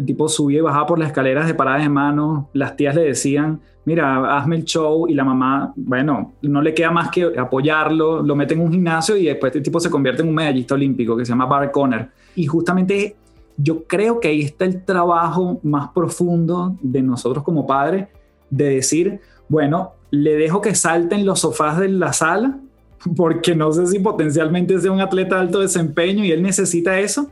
[0.00, 3.02] el tipo subía y bajaba por las escaleras de paradas de mano, las tías le
[3.02, 8.22] decían, mira, hazme el show y la mamá, bueno, no le queda más que apoyarlo,
[8.22, 11.16] lo mete en un gimnasio y después este tipo se convierte en un medallista olímpico
[11.16, 12.08] que se llama Barry Conner.
[12.34, 13.16] Y justamente
[13.56, 18.08] yo creo que ahí está el trabajo más profundo de nosotros como padres,
[18.48, 22.58] de decir, bueno, le dejo que salte en los sofás de la sala,
[23.16, 27.30] porque no sé si potencialmente sea un atleta de alto desempeño y él necesita eso,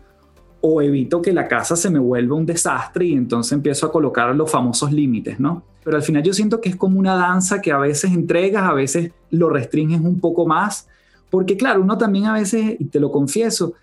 [0.61, 4.35] o evito que la casa se me vuelva un desastre y entonces empiezo a colocar
[4.35, 5.63] los famosos límites, ¿no?
[5.85, 8.75] Pero al final yo siento que es como una danza que a veces entregas, a
[8.75, 10.89] veces lo restringes un poco más,
[11.31, 13.75] porque claro, uno también a veces, y te lo confieso,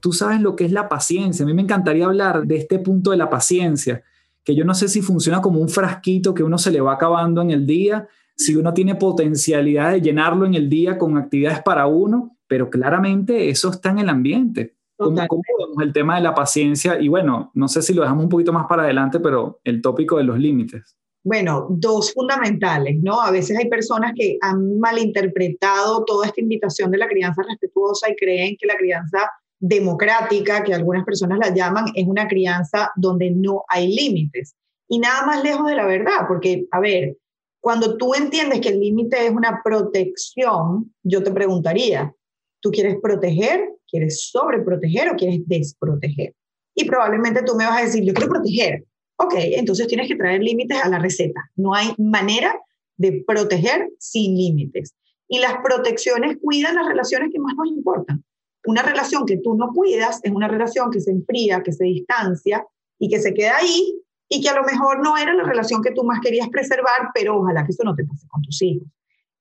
[0.00, 1.44] tú sabes lo que es la paciencia.
[1.44, 4.02] A mí me encantaría hablar de este punto de la paciencia,
[4.44, 7.42] que yo no sé si funciona como un frasquito que uno se le va acabando
[7.42, 11.86] en el día, si uno tiene potencialidad de llenarlo en el día con actividades para
[11.86, 14.77] uno, pero claramente eso está en el ambiente.
[14.98, 17.00] ¿Cómo, vemos el tema de la paciencia?
[17.00, 20.18] Y bueno, no sé si lo dejamos un poquito más para adelante, pero el tópico
[20.18, 20.96] de los límites.
[21.22, 23.20] Bueno, dos fundamentales, ¿no?
[23.20, 28.16] A veces hay personas que han malinterpretado toda esta invitación de la crianza respetuosa y
[28.16, 29.30] creen que la crianza
[29.60, 34.56] democrática, que algunas personas la llaman, es una crianza donde no hay límites.
[34.88, 37.16] Y nada más lejos de la verdad, porque, a ver,
[37.60, 42.14] cuando tú entiendes que el límite es una protección, yo te preguntaría,
[42.60, 46.34] ¿tú quieres proteger ¿Quieres sobreproteger o quieres desproteger?
[46.74, 48.84] Y probablemente tú me vas a decir, yo quiero proteger.
[49.16, 51.50] Ok, entonces tienes que traer límites a la receta.
[51.56, 52.54] No hay manera
[52.96, 54.94] de proteger sin límites.
[55.26, 58.24] Y las protecciones cuidan las relaciones que más nos importan.
[58.64, 62.64] Una relación que tú no cuidas es una relación que se enfría, que se distancia
[62.98, 65.92] y que se queda ahí y que a lo mejor no era la relación que
[65.92, 68.86] tú más querías preservar, pero ojalá que eso no te pase con tus hijos.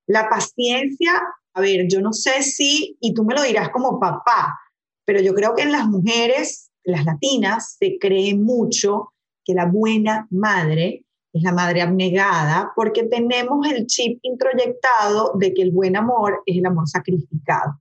[0.06, 1.22] La paciencia
[1.58, 4.60] a ver, yo no sé si, y tú me lo dirás como papá,
[5.06, 10.28] pero yo creo que en las mujeres, las latinas, se cree mucho que la buena
[10.30, 16.43] madre es la madre abnegada porque tenemos el chip introyectado de que el buen amor
[16.46, 17.80] es el amor sacrificado.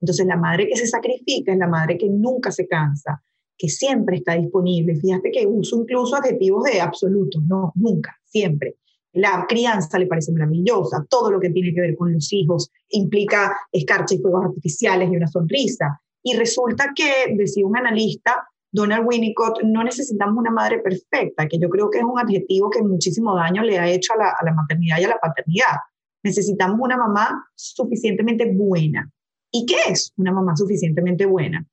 [0.00, 3.22] Entonces la madre que se sacrifica es la madre que nunca se cansa,
[3.58, 4.96] que siempre está disponible.
[4.96, 8.76] Fíjate que uso incluso adjetivos de absoluto, no, nunca, siempre.
[9.12, 13.56] La crianza le parece maravillosa, todo lo que tiene que ver con los hijos implica
[13.72, 16.00] escarcha y fuegos artificiales y una sonrisa.
[16.22, 21.68] Y resulta que, decía un analista, Donald Winnicott, no necesitamos una madre perfecta, que yo
[21.70, 24.52] creo que es un adjetivo que muchísimo daño le ha hecho a la, a la
[24.52, 25.76] maternidad y a la paternidad.
[26.22, 29.10] Necesitamos una mamá suficientemente buena.
[29.50, 31.64] ¿Y qué es una mamá suficientemente buena?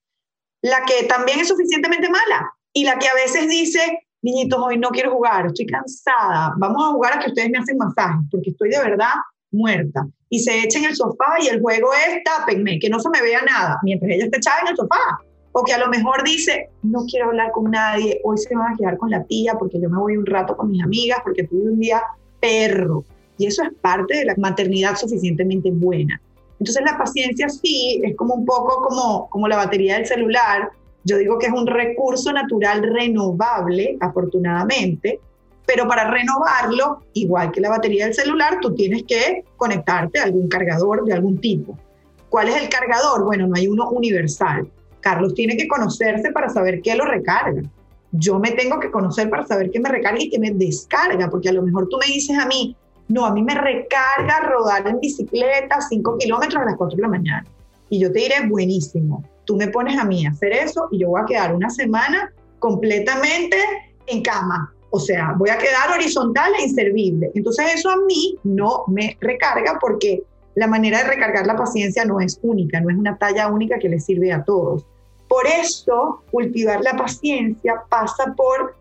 [0.62, 4.90] La que también es suficientemente mala y la que a veces dice, niñitos, hoy no
[4.90, 8.70] quiero jugar, estoy cansada, vamos a jugar a que ustedes me hacen masaje, porque estoy
[8.70, 9.14] de verdad
[9.52, 13.10] muerta, y se echa en el sofá y el juego es tápenme, que no se
[13.10, 15.20] me vea nada, mientras ella está echada en el sofá.
[15.58, 18.76] O que a lo mejor dice, no quiero hablar con nadie, hoy se van a
[18.76, 21.72] quedar con la tía porque yo me voy un rato con mis amigas porque tuve
[21.72, 22.02] un día
[22.42, 23.06] perro.
[23.38, 26.22] Y eso es parte de la maternidad suficientemente buena.
[26.60, 30.72] Entonces la paciencia sí es como un poco como, como la batería del celular.
[31.06, 35.20] Yo digo que es un recurso natural renovable, afortunadamente,
[35.66, 40.48] pero para renovarlo, igual que la batería del celular, tú tienes que conectarte a algún
[40.48, 41.78] cargador de algún tipo.
[42.30, 43.24] ¿Cuál es el cargador?
[43.24, 44.68] Bueno, no hay uno universal.
[45.00, 47.62] Carlos tiene que conocerse para saber qué lo recarga.
[48.12, 51.50] Yo me tengo que conocer para saber qué me recarga y qué me descarga, porque
[51.50, 52.76] a lo mejor tú me dices a mí,
[53.08, 57.10] no, a mí me recarga rodar en bicicleta 5 kilómetros a las 4 de la
[57.10, 57.46] mañana.
[57.90, 59.24] Y yo te diré, buenísimo.
[59.46, 62.32] Tú me pones a mí a hacer eso y yo voy a quedar una semana
[62.60, 63.58] completamente
[64.08, 64.74] en cama.
[64.90, 67.32] O sea, voy a quedar horizontal e inservible.
[67.36, 70.24] Entonces eso a mí no me recarga porque
[70.56, 73.90] la manera de recargar la paciencia no es única, no es una talla única que
[73.90, 74.86] le sirve a todos.
[75.28, 78.76] Por eso, cultivar la paciencia pasa por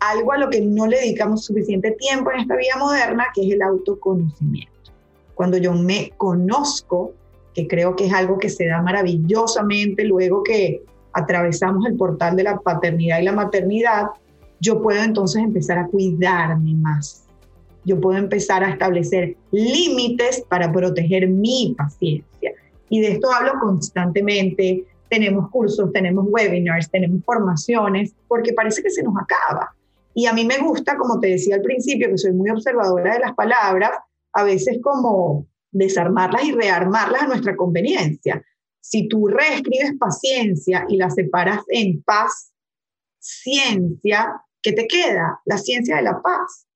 [0.00, 3.54] algo a lo que no le dedicamos suficiente tiempo en esta vida moderna, que es
[3.54, 4.72] el autoconocimiento.
[5.34, 7.12] Cuando yo me conozco,
[7.54, 12.42] que creo que es algo que se da maravillosamente luego que atravesamos el portal de
[12.42, 14.06] la paternidad y la maternidad,
[14.60, 17.24] yo puedo entonces empezar a cuidarme más.
[17.84, 22.52] Yo puedo empezar a establecer límites para proteger mi paciencia.
[22.88, 24.84] Y de esto hablo constantemente.
[25.08, 29.74] Tenemos cursos, tenemos webinars, tenemos formaciones, porque parece que se nos acaba.
[30.14, 33.20] Y a mí me gusta, como te decía al principio, que soy muy observadora de
[33.20, 33.90] las palabras,
[34.32, 38.42] a veces como desarmarlas y rearmarlas a nuestra conveniencia.
[38.80, 42.52] Si tú reescribes paciencia y la separas en paz,
[43.18, 45.40] ciencia, ¿qué te queda?
[45.44, 46.66] La ciencia de la paz.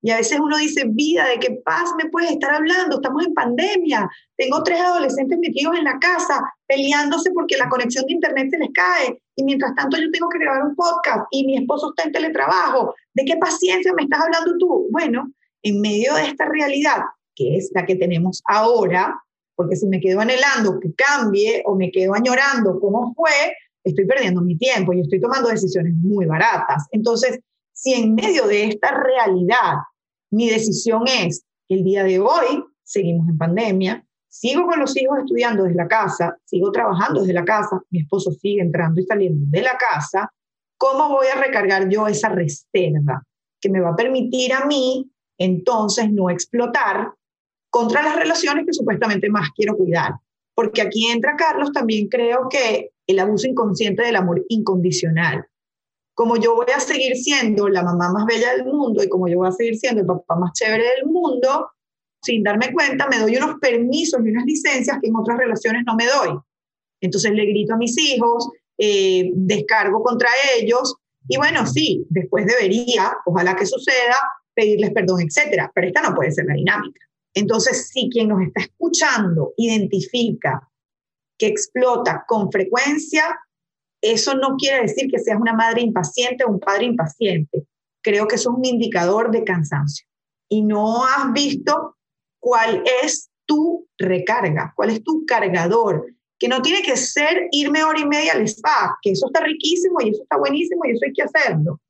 [0.00, 2.96] Y a veces uno dice, vida, ¿de qué paz me puedes estar hablando?
[2.96, 4.08] Estamos en pandemia.
[4.36, 8.70] Tengo tres adolescentes metidos en la casa peleándose porque la conexión de internet se les
[8.72, 9.20] cae.
[9.34, 12.94] Y mientras tanto yo tengo que grabar un podcast y mi esposo está en teletrabajo.
[13.14, 14.86] ¿De qué paciencia me estás hablando tú?
[14.90, 17.02] Bueno, en medio de esta realidad,
[17.38, 19.16] que es la que tenemos ahora,
[19.54, 24.42] porque si me quedo anhelando que cambie o me quedo añorando cómo fue, estoy perdiendo
[24.42, 26.86] mi tiempo y estoy tomando decisiones muy baratas.
[26.90, 27.38] Entonces,
[27.72, 29.74] si en medio de esta realidad
[30.30, 35.20] mi decisión es que el día de hoy seguimos en pandemia, sigo con los hijos
[35.20, 39.46] estudiando desde la casa, sigo trabajando desde la casa, mi esposo sigue entrando y saliendo
[39.48, 40.30] de la casa,
[40.76, 43.22] ¿cómo voy a recargar yo esa reserva
[43.60, 47.12] que me va a permitir a mí entonces no explotar
[47.70, 50.14] contra las relaciones que supuestamente más quiero cuidar?
[50.54, 55.46] Porque aquí entra Carlos, también creo que el abuso inconsciente del amor incondicional
[56.18, 59.38] como yo voy a seguir siendo la mamá más bella del mundo y como yo
[59.38, 61.70] voy a seguir siendo el papá más chévere del mundo,
[62.20, 65.94] sin darme cuenta, me doy unos permisos y unas licencias que en otras relaciones no
[65.94, 66.36] me doy.
[67.00, 70.28] Entonces le grito a mis hijos, eh, descargo contra
[70.58, 70.96] ellos
[71.28, 74.16] y bueno, sí, después debería, ojalá que suceda,
[74.54, 77.00] pedirles perdón, etcétera, pero esta no puede ser la dinámica.
[77.34, 80.68] Entonces, si quien nos está escuchando identifica
[81.38, 83.38] que explota con frecuencia,
[84.00, 87.66] eso no quiere decir que seas una madre impaciente o un padre impaciente.
[88.02, 90.06] Creo que eso es un indicador de cansancio.
[90.48, 91.96] Y no has visto
[92.40, 96.06] cuál es tu recarga, cuál es tu cargador,
[96.38, 100.00] que no tiene que ser irme hora y media al spa, que eso está riquísimo
[100.00, 101.80] y eso está buenísimo y eso hay que hacerlo.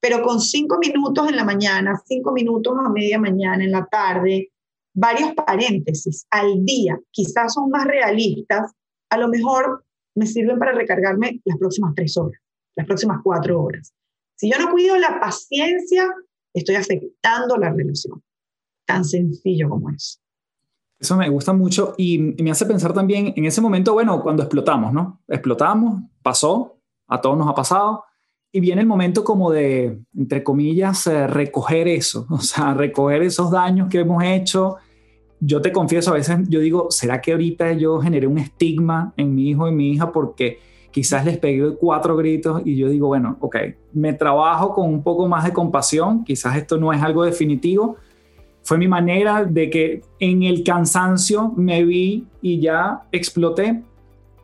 [0.00, 4.50] Pero con cinco minutos en la mañana, cinco minutos a media mañana, en la tarde,
[4.94, 8.72] varios paréntesis al día, quizás son más realistas,
[9.10, 12.40] a lo mejor me sirven para recargarme las próximas tres horas,
[12.76, 13.92] las próximas cuatro horas.
[14.36, 16.08] Si yo no cuido la paciencia,
[16.52, 18.22] estoy afectando la relación.
[18.86, 20.20] Tan sencillo como es.
[20.98, 24.92] Eso me gusta mucho y, me hace pensar también en ese momento, bueno, cuando explotamos,
[24.92, 25.20] ¿no?
[25.28, 26.78] Explotamos, pasó,
[27.08, 28.04] a todos nos ha pasado,
[28.52, 33.50] y viene el momento como de, entre comillas, eh, recoger eso, o sea, recoger esos
[33.50, 34.76] daños que hemos hecho,
[35.40, 39.34] yo te confieso, a veces yo digo, ¿será que ahorita yo generé un estigma en
[39.34, 40.58] mi hijo y mi hija porque
[40.90, 43.56] quizás les pegué cuatro gritos y yo digo, bueno, ok,
[43.92, 47.96] me trabajo con un poco más de compasión, quizás esto no es algo definitivo,
[48.62, 53.82] fue mi manera de que en el cansancio me vi y ya exploté.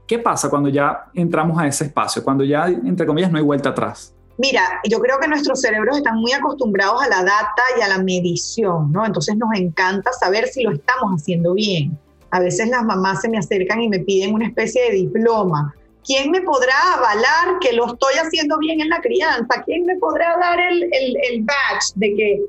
[0.07, 2.23] ¿Qué pasa cuando ya entramos a ese espacio?
[2.23, 4.15] Cuando ya, entre comillas, no hay vuelta atrás.
[4.41, 7.99] Mira, yo creo que nuestros cerebros están muy acostumbrados a la data y a la
[7.99, 9.05] medición, ¿no?
[9.05, 11.99] Entonces nos encanta saber si lo estamos haciendo bien.
[12.31, 15.75] A veces las mamás se me acercan y me piden una especie de diploma.
[16.07, 19.63] ¿Quién me podrá avalar que lo estoy haciendo bien en la crianza?
[19.67, 22.41] ¿Quién me podrá dar el, el, el badge de que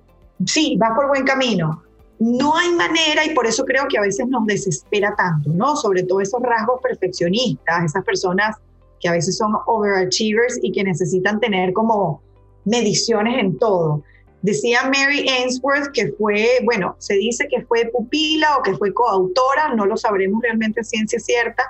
[0.46, 1.84] sí, vas por buen camino?
[2.20, 5.76] no hay manera y por eso creo que a veces nos desespera tanto, ¿no?
[5.76, 8.58] Sobre todo esos rasgos perfeccionistas, esas personas
[9.02, 12.22] que a veces son overachievers y que necesitan tener como
[12.66, 14.04] mediciones en todo.
[14.42, 19.74] Decía Mary Ainsworth que fue, bueno, se dice que fue pupila o que fue coautora,
[19.76, 21.64] no lo sabremos realmente a ciencia cierta,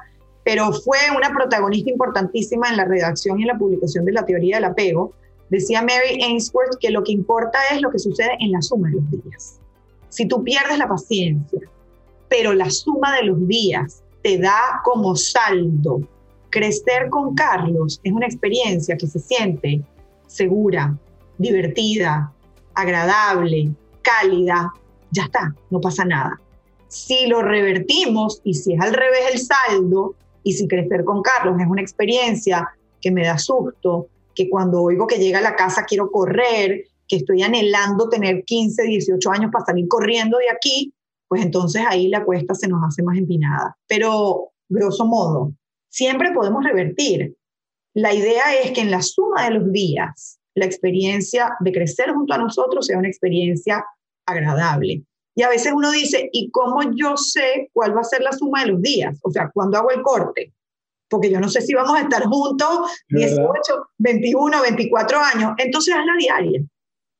[0.44, 4.56] pero fue una protagonista importantísima en la redacción y en la publicación de la teoría
[4.58, 5.14] del apego.
[5.50, 8.96] Decía Mary Ainsworth que lo que importa es lo que sucede en la suma de
[8.96, 9.60] los días.
[10.10, 11.60] Si tú pierdes la paciencia,
[12.30, 16.02] pero la suma de los días te da como saldo
[16.52, 19.82] crecer con Carlos, es una experiencia que se siente
[20.28, 20.96] segura,
[21.38, 22.32] divertida,
[22.76, 23.72] agradable,
[24.02, 24.72] cálida,
[25.12, 26.40] ya está, no pasa nada.
[26.88, 31.60] Si lo revertimos y si es al revés el saldo, y si crecer con Carlos
[31.60, 32.68] es una experiencia
[33.00, 37.18] que me da susto, que cuando oigo que llega a la casa quiero correr, que
[37.18, 40.94] estoy anhelando tener 15, 18 años para salir corriendo de aquí,
[41.28, 43.78] pues entonces ahí la cuesta se nos hace más empinada.
[43.88, 45.54] Pero, grosso modo,
[45.92, 47.36] siempre podemos revertir.
[47.94, 52.34] La idea es que en la suma de los días, la experiencia de crecer junto
[52.34, 53.86] a nosotros sea una experiencia
[54.26, 55.04] agradable.
[55.36, 58.62] Y a veces uno dice, ¿y cómo yo sé cuál va a ser la suma
[58.62, 59.18] de los días?
[59.24, 60.54] O sea, ¿cuándo hago el corte?
[61.10, 63.44] Porque yo no sé si vamos a estar juntos 18,
[63.98, 65.54] 21, 24 años.
[65.58, 66.62] Entonces hazla diaria.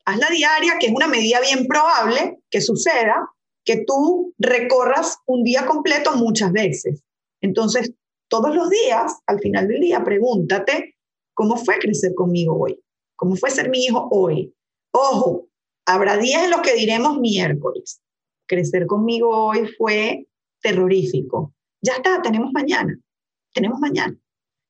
[0.06, 3.30] Hazla diaria, que es una medida bien probable que suceda,
[3.64, 7.04] que tú recorras un día completo muchas veces.
[7.42, 7.94] Entonces,
[8.32, 10.96] todos los días, al final del día, pregúntate,
[11.34, 12.82] ¿cómo fue crecer conmigo hoy?
[13.18, 14.56] ¿Cómo fue ser mi hijo hoy?
[14.94, 15.50] Ojo,
[15.86, 18.02] habrá días en los que diremos miércoles.
[18.48, 20.30] Crecer conmigo hoy fue
[20.62, 21.54] terrorífico.
[21.82, 22.98] Ya está, tenemos mañana.
[23.54, 24.18] Tenemos mañana.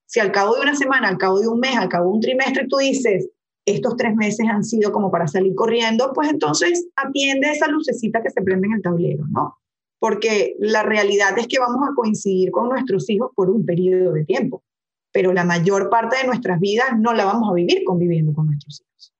[0.07, 2.21] Si al cabo de una semana, al cabo de un mes, al cabo de un
[2.21, 3.29] trimestre tú dices,
[3.65, 8.31] estos tres meses han sido como para salir corriendo, pues entonces atiende esa lucecita que
[8.31, 9.60] se prende en el tablero, ¿no?
[10.01, 14.25] Porque la realidad es que vamos a coincidir con nuestros hijos por un periodo de
[14.25, 14.63] tiempo
[15.11, 18.81] pero la mayor parte de nuestras vidas no la vamos a vivir conviviendo con nuestros
[18.81, 19.13] hijos.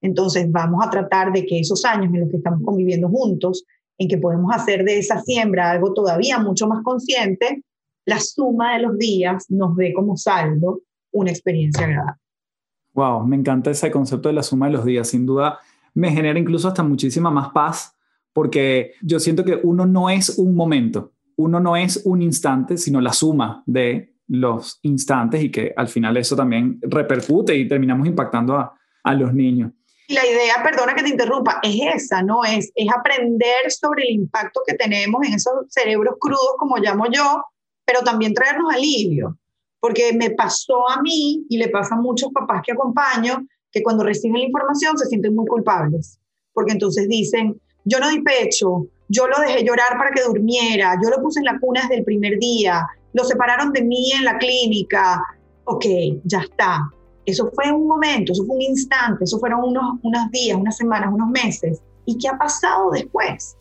[0.00, 3.64] Entonces vamos a tratar de que esos años en los que estamos conviviendo juntos,
[3.98, 7.62] en que podemos hacer de esa siembra algo todavía mucho más consciente,
[8.04, 10.80] la suma de los días nos dé como saldo
[11.12, 12.20] una experiencia agradable.
[12.92, 15.08] Wow, me encanta ese concepto de la suma de los días.
[15.08, 15.58] Sin duda
[15.94, 17.95] me genera incluso hasta muchísima más paz
[18.36, 23.00] porque yo siento que uno no es un momento, uno no es un instante, sino
[23.00, 28.58] la suma de los instantes y que al final eso también repercute y terminamos impactando
[28.58, 29.72] a, a los niños.
[30.08, 32.44] La idea, perdona que te interrumpa, es esa, ¿no?
[32.44, 37.42] Es, es aprender sobre el impacto que tenemos en esos cerebros crudos, como llamo yo,
[37.86, 39.38] pero también traernos alivio.
[39.80, 44.04] Porque me pasó a mí y le pasa a muchos papás que acompaño, que cuando
[44.04, 46.20] reciben la información se sienten muy culpables.
[46.52, 51.08] Porque entonces dicen, yo no di pecho, yo lo dejé llorar para que durmiera, yo
[51.08, 54.36] lo puse en la cuna desde el primer día, lo separaron de mí en la
[54.36, 55.24] clínica,
[55.64, 55.84] ok,
[56.24, 56.90] ya está.
[57.24, 61.10] Eso fue un momento, eso fue un instante, eso fueron unos, unos días, unas semanas,
[61.12, 61.80] unos meses.
[62.04, 63.56] ¿Y qué ha pasado después?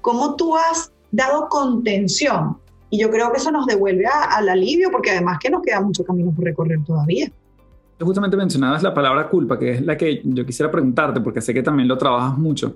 [0.00, 2.58] ¿Cómo tú has dado contención?
[2.90, 6.04] Y yo creo que eso nos devuelve al alivio, porque además que nos queda mucho
[6.04, 7.30] camino por recorrer todavía.
[8.00, 11.62] Justamente mencionabas la palabra culpa, que es la que yo quisiera preguntarte, porque sé que
[11.62, 12.74] también lo trabajas mucho.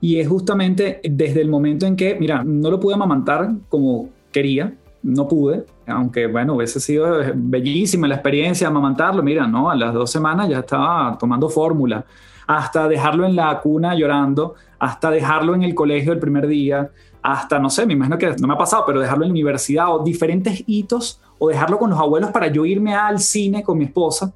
[0.00, 4.74] Y es justamente desde el momento en que, mira, no lo pude amamantar como quería,
[5.02, 10.10] no pude, aunque bueno, hubiese sido bellísima la experiencia amamantarlo, mira, no, a las dos
[10.10, 12.04] semanas ya estaba tomando fórmula,
[12.46, 16.90] hasta dejarlo en la cuna llorando, hasta dejarlo en el colegio el primer día,
[17.22, 19.94] hasta, no sé, me imagino que no me ha pasado, pero dejarlo en la universidad
[19.94, 23.84] o diferentes hitos, o dejarlo con los abuelos para yo irme al cine con mi
[23.84, 24.32] esposa,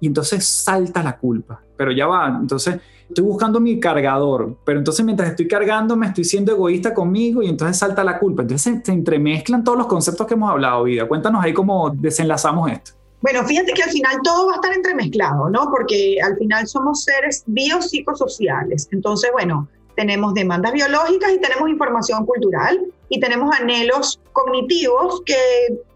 [0.00, 5.04] y entonces salta la culpa, pero ya va, entonces estoy buscando mi cargador, pero entonces
[5.04, 8.42] mientras estoy cargando me estoy siendo egoísta conmigo y entonces salta la culpa.
[8.42, 11.06] Entonces se, entremezclan todos los conceptos que hemos hablado, Vida.
[11.06, 12.92] Cuéntanos ahí cómo desenlazamos esto.
[13.20, 15.68] Bueno, fíjate que al final todo va a estar entremezclado, ¿no?
[15.70, 18.88] Porque al final somos seres biopsicosociales.
[18.92, 25.36] Entonces, bueno, tenemos demandas biológicas y tenemos información cultural y tenemos anhelos cognitivos que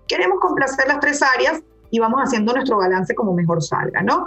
[0.09, 4.27] queremos complacer las tres áreas y vamos haciendo nuestro balance como mejor salga, ¿no?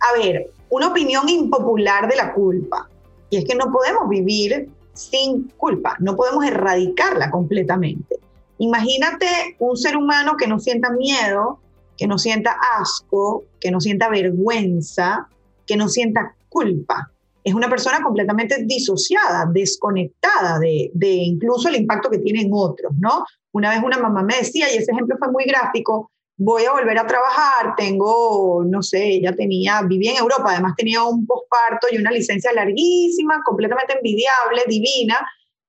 [0.00, 2.88] A ver, una opinión impopular de la culpa.
[3.28, 8.16] Y es que no podemos vivir sin culpa, no podemos erradicarla completamente.
[8.56, 11.58] Imagínate un ser humano que no sienta miedo,
[11.98, 15.28] que no sienta asco, que no sienta vergüenza,
[15.66, 17.10] que no sienta culpa.
[17.44, 22.92] Es una persona completamente disociada, desconectada de, de incluso el impacto que tiene en otros,
[22.98, 23.26] ¿no?
[23.52, 26.10] Una vez una mamá me decía, y ese ejemplo fue muy gráfico,
[26.44, 31.02] voy a volver a trabajar, tengo, no sé, ella tenía, vivía en Europa, además tenía
[31.04, 35.20] un posparto y una licencia larguísima, completamente envidiable, divina,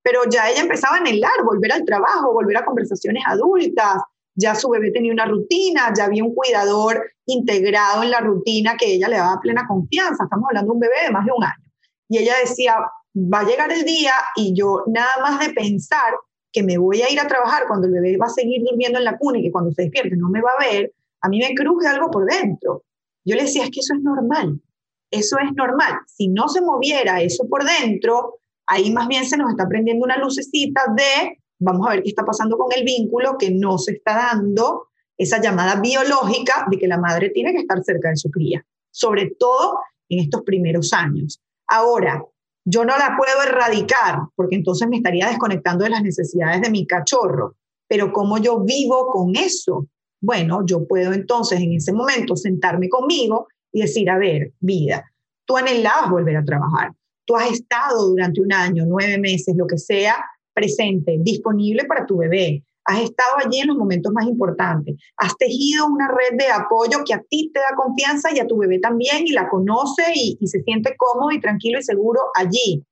[0.01, 3.97] pero ya ella empezaba a anhelar volver al trabajo, volver a conversaciones adultas,
[4.35, 8.95] ya su bebé tenía una rutina, ya había un cuidador integrado en la rutina que
[8.95, 10.23] ella le daba plena confianza.
[10.23, 11.71] Estamos hablando de un bebé de más de un año.
[12.09, 12.77] Y ella decía,
[13.15, 16.15] va a llegar el día y yo nada más de pensar
[16.53, 19.05] que me voy a ir a trabajar cuando el bebé va a seguir durmiendo en
[19.05, 21.53] la cuna y que cuando se despierte no me va a ver, a mí me
[21.55, 22.83] cruje algo por dentro.
[23.25, 24.61] Yo le decía, es que eso es normal,
[25.09, 25.93] eso es normal.
[26.05, 28.35] Si no se moviera eso por dentro,
[28.67, 32.23] ahí más bien se nos está prendiendo una lucecita de, vamos a ver qué está
[32.23, 36.97] pasando con el vínculo, que no se está dando esa llamada biológica de que la
[36.97, 39.79] madre tiene que estar cerca de su cría, sobre todo
[40.09, 41.41] en estos primeros años.
[41.67, 42.23] Ahora,
[42.65, 46.85] yo no la puedo erradicar porque entonces me estaría desconectando de las necesidades de mi
[46.85, 47.55] cachorro,
[47.87, 49.87] pero ¿cómo yo vivo con eso?
[50.21, 55.11] Bueno, yo puedo entonces en ese momento sentarme conmigo y decir, a ver, vida,
[55.45, 56.93] tú anhelabas volver a trabajar,
[57.25, 62.17] tú has estado durante un año, nueve meses, lo que sea, presente, disponible para tu
[62.17, 67.03] bebé, has estado allí en los momentos más importantes, has tejido una red de apoyo
[67.05, 70.37] que a ti te da confianza y a tu bebé también y la conoce y,
[70.39, 72.83] y se siente cómodo y tranquilo y seguro allí.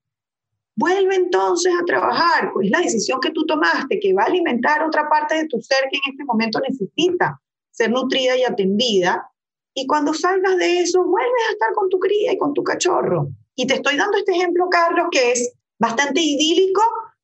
[0.75, 5.09] Vuelve entonces a trabajar, es la decisión que tú tomaste, que va a alimentar otra
[5.09, 9.29] parte de tu ser que en este momento necesita ser nutrida y atendida.
[9.73, 13.27] Y cuando salgas de eso, vuelves a estar con tu cría y con tu cachorro.
[13.55, 16.81] Y te estoy dando este ejemplo, Carlos, que es bastante idílico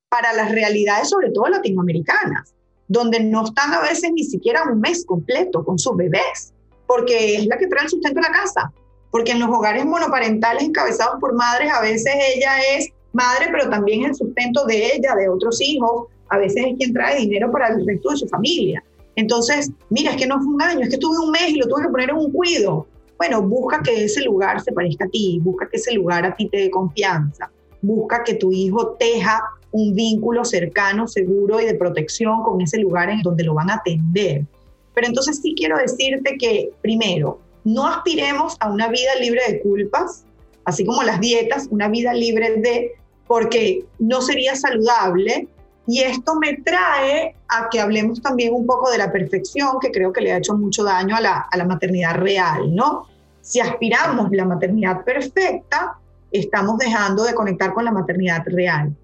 [0.10, 2.54] para las realidades, sobre todo latinoamericanas,
[2.88, 6.54] donde no están a veces ni siquiera un mes completo con sus bebés,
[6.88, 8.72] porque es la que trae el sustento a la casa.
[9.12, 14.04] Porque en los hogares monoparentales encabezados por madres, a veces ella es madre, pero también
[14.04, 17.86] el sustento de ella, de otros hijos, a veces es quien trae dinero para el
[17.86, 18.84] resto de su familia.
[19.16, 21.68] Entonces, mira, es que no fue un año, es que tuve un mes y lo
[21.68, 22.86] tuve que poner en un cuido.
[23.18, 26.48] Bueno, busca que ese lugar se parezca a ti, busca que ese lugar a ti
[26.50, 27.50] te dé confianza,
[27.82, 33.10] busca que tu hijo teja un vínculo cercano, seguro y de protección con ese lugar
[33.10, 34.46] en donde lo van a atender.
[34.94, 40.26] Pero entonces sí quiero decirte que, primero, no aspiremos a una vida libre de culpas,
[40.66, 42.94] así como las dietas, una vida libre de,
[43.28, 45.48] porque no sería saludable.
[45.86, 50.12] Y esto me trae a que hablemos también un poco de la perfección, que creo
[50.12, 53.08] que le ha hecho mucho daño a la, a la maternidad real, ¿no?
[53.42, 55.98] Si aspiramos la maternidad perfecta,
[56.32, 58.96] estamos dejando de conectar con la maternidad real.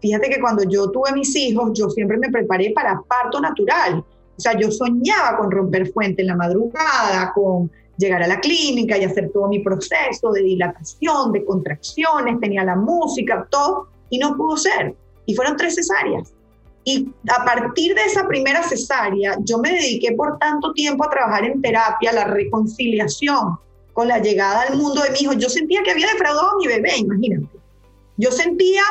[0.00, 3.98] Fíjate que cuando yo tuve mis hijos, yo siempre me preparé para parto natural.
[4.36, 8.96] O sea, yo soñaba con romper fuente en la madrugada, con llegar a la clínica
[8.96, 14.34] y hacer todo mi proceso de dilatación, de contracciones, tenía la música, todo, y no
[14.36, 14.94] pudo ser.
[15.26, 16.32] Y fueron tres cesáreas.
[16.84, 21.44] Y a partir de esa primera cesárea, yo me dediqué por tanto tiempo a trabajar
[21.44, 23.58] en terapia, la reconciliación
[24.04, 25.32] la llegada al mundo de mi hijo.
[25.34, 27.58] Yo sentía que había defraudado a mi bebé, imagínate.
[28.16, 28.82] Yo sentía,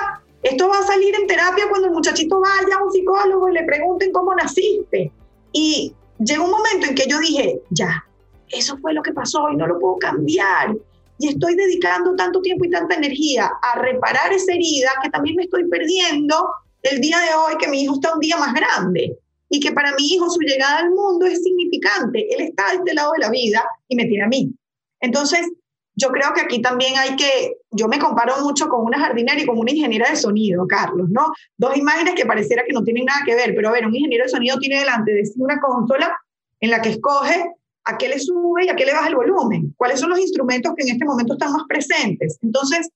[0.44, 3.64] esto va a salir en terapia cuando el muchachito vaya a un psicólogo y le
[3.64, 5.12] pregunten cómo naciste.
[5.52, 8.06] Y llegó un momento en que yo dije, ya,
[8.50, 10.76] eso fue lo que pasó y no lo puedo cambiar.
[11.18, 15.44] Y estoy dedicando tanto tiempo y tanta energía a reparar esa herida que también me
[15.44, 16.36] estoy perdiendo
[16.82, 19.18] el día de hoy, que mi hijo está un día más grande
[19.50, 22.28] y que para mi hijo su llegada al mundo es significante.
[22.34, 24.54] Él está de este lado de la vida y me tiene a mí.
[25.00, 25.50] Entonces,
[25.96, 29.46] yo creo que aquí también hay que, yo me comparo mucho con una jardinera y
[29.46, 31.32] con una ingeniera de sonido, Carlos, ¿no?
[31.58, 34.24] Dos imágenes que pareciera que no tienen nada que ver, pero a ver, un ingeniero
[34.24, 36.16] de sonido tiene delante de sí una consola
[36.62, 39.74] en la que escoge a qué le sube y a qué le baja el volumen,
[39.78, 42.38] cuáles son los instrumentos que en este momento están más presentes.
[42.42, 42.90] Entonces,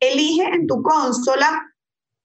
[0.00, 1.74] elige en tu consola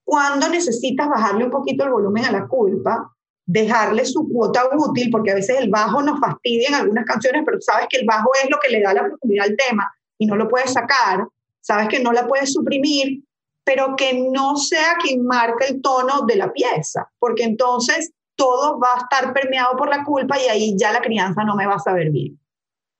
[0.03, 3.11] cuando necesitas bajarle un poquito el volumen a la culpa,
[3.45, 7.59] dejarle su cuota útil, porque a veces el bajo nos fastidia en algunas canciones, pero
[7.61, 10.35] sabes que el bajo es lo que le da la profundidad al tema y no
[10.35, 11.25] lo puedes sacar,
[11.59, 13.23] sabes que no la puedes suprimir,
[13.63, 18.95] pero que no sea quien marque el tono de la pieza, porque entonces todo va
[18.95, 21.79] a estar permeado por la culpa y ahí ya la crianza no me va a
[21.79, 22.39] saber bien.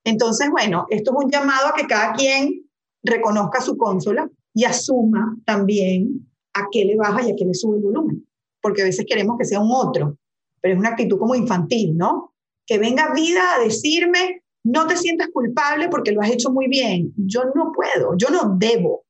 [0.03, 2.69] Entonces, bueno, esto es un llamado a que cada quien
[3.03, 7.77] reconozca su consola y asuma también a qué le baja y a qué le sube
[7.77, 8.27] el volumen,
[8.61, 10.17] porque a veces queremos que sea un otro,
[10.61, 12.33] pero es una actitud como infantil, ¿no?
[12.65, 17.13] Que venga vida a decirme, no te sientas culpable porque lo has hecho muy bien.
[17.17, 19.03] Yo no puedo, yo no debo.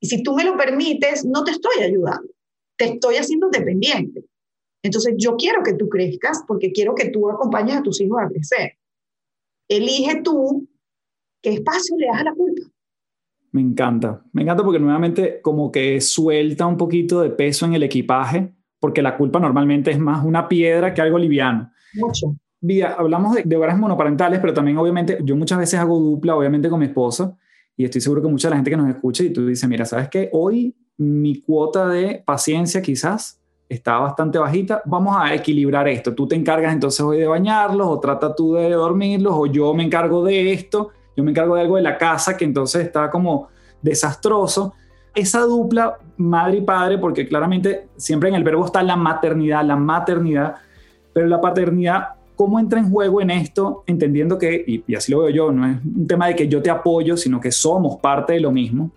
[0.00, 2.28] Y si tú me lo permites, no te estoy ayudando,
[2.76, 4.24] te estoy haciendo dependiente.
[4.82, 8.28] Entonces yo quiero que tú crezcas porque quiero que tú acompañes a tus hijos a
[8.28, 8.72] crecer.
[9.68, 10.68] Elige tú
[11.42, 12.62] qué espacio le das a la culpa.
[13.52, 17.82] Me encanta, me encanta porque nuevamente como que suelta un poquito de peso en el
[17.82, 18.52] equipaje,
[18.86, 21.72] porque la culpa normalmente es más una piedra que algo liviano.
[21.94, 22.36] Mucho.
[22.60, 26.68] Vía, hablamos de, de hogares monoparentales, pero también obviamente yo muchas veces hago dupla, obviamente
[26.68, 27.36] con mi esposa,
[27.76, 29.84] y estoy seguro que mucha de la gente que nos escucha y tú dices, mira,
[29.84, 30.30] ¿sabes qué?
[30.32, 36.14] Hoy mi cuota de paciencia quizás está bastante bajita, vamos a equilibrar esto.
[36.14, 39.82] Tú te encargas entonces hoy de bañarlos o trata tú de dormirlos o yo me
[39.82, 43.48] encargo de esto, yo me encargo de algo de la casa que entonces está como
[43.82, 44.74] desastroso.
[45.16, 49.76] Esa dupla madre y padre, porque claramente siempre en el verbo está la maternidad, la
[49.76, 50.54] maternidad,
[51.12, 53.82] pero la paternidad, ¿cómo entra en juego en esto?
[53.86, 56.62] Entendiendo que, y, y así lo veo yo, no es un tema de que yo
[56.62, 58.92] te apoyo, sino que somos parte de lo mismo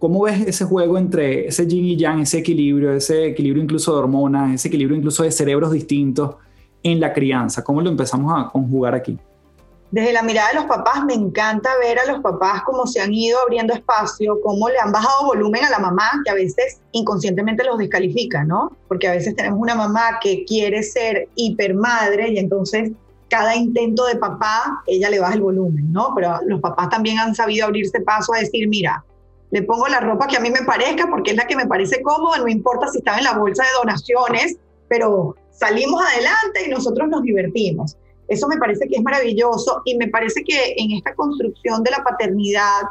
[0.00, 3.98] ¿Cómo ves ese juego entre ese yin y yang, ese equilibrio, ese equilibrio incluso de
[3.98, 6.36] hormonas, ese equilibrio incluso de cerebros distintos
[6.82, 7.62] en la crianza?
[7.62, 9.18] ¿Cómo lo empezamos a conjugar aquí?
[9.90, 13.12] Desde la mirada de los papás, me encanta ver a los papás cómo se han
[13.12, 17.64] ido abriendo espacio, cómo le han bajado volumen a la mamá, que a veces inconscientemente
[17.64, 18.70] los descalifica, ¿no?
[18.86, 22.92] Porque a veces tenemos una mamá que quiere ser hipermadre y entonces
[23.28, 26.12] cada intento de papá, ella le baja el volumen, ¿no?
[26.14, 29.04] Pero los papás también han sabido abrirse paso a decir, mira,
[29.50, 32.00] le pongo la ropa que a mí me parezca porque es la que me parece
[32.02, 34.56] cómoda, no importa si está en la bolsa de donaciones,
[34.88, 37.96] pero salimos adelante y nosotros nos divertimos.
[38.30, 42.04] Eso me parece que es maravilloso y me parece que en esta construcción de la
[42.04, 42.82] paternidad,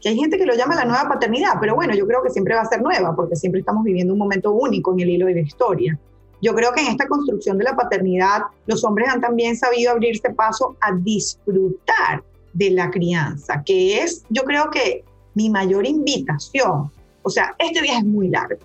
[0.00, 2.54] que hay gente que lo llama la nueva paternidad, pero bueno, yo creo que siempre
[2.54, 5.34] va a ser nueva porque siempre estamos viviendo un momento único en el hilo de
[5.34, 5.98] la historia.
[6.40, 10.30] Yo creo que en esta construcción de la paternidad, los hombres han también sabido abrirse
[10.30, 12.24] paso a disfrutar
[12.54, 16.90] de la crianza, que es, yo creo que mi mayor invitación,
[17.22, 18.64] o sea, este viaje es muy largo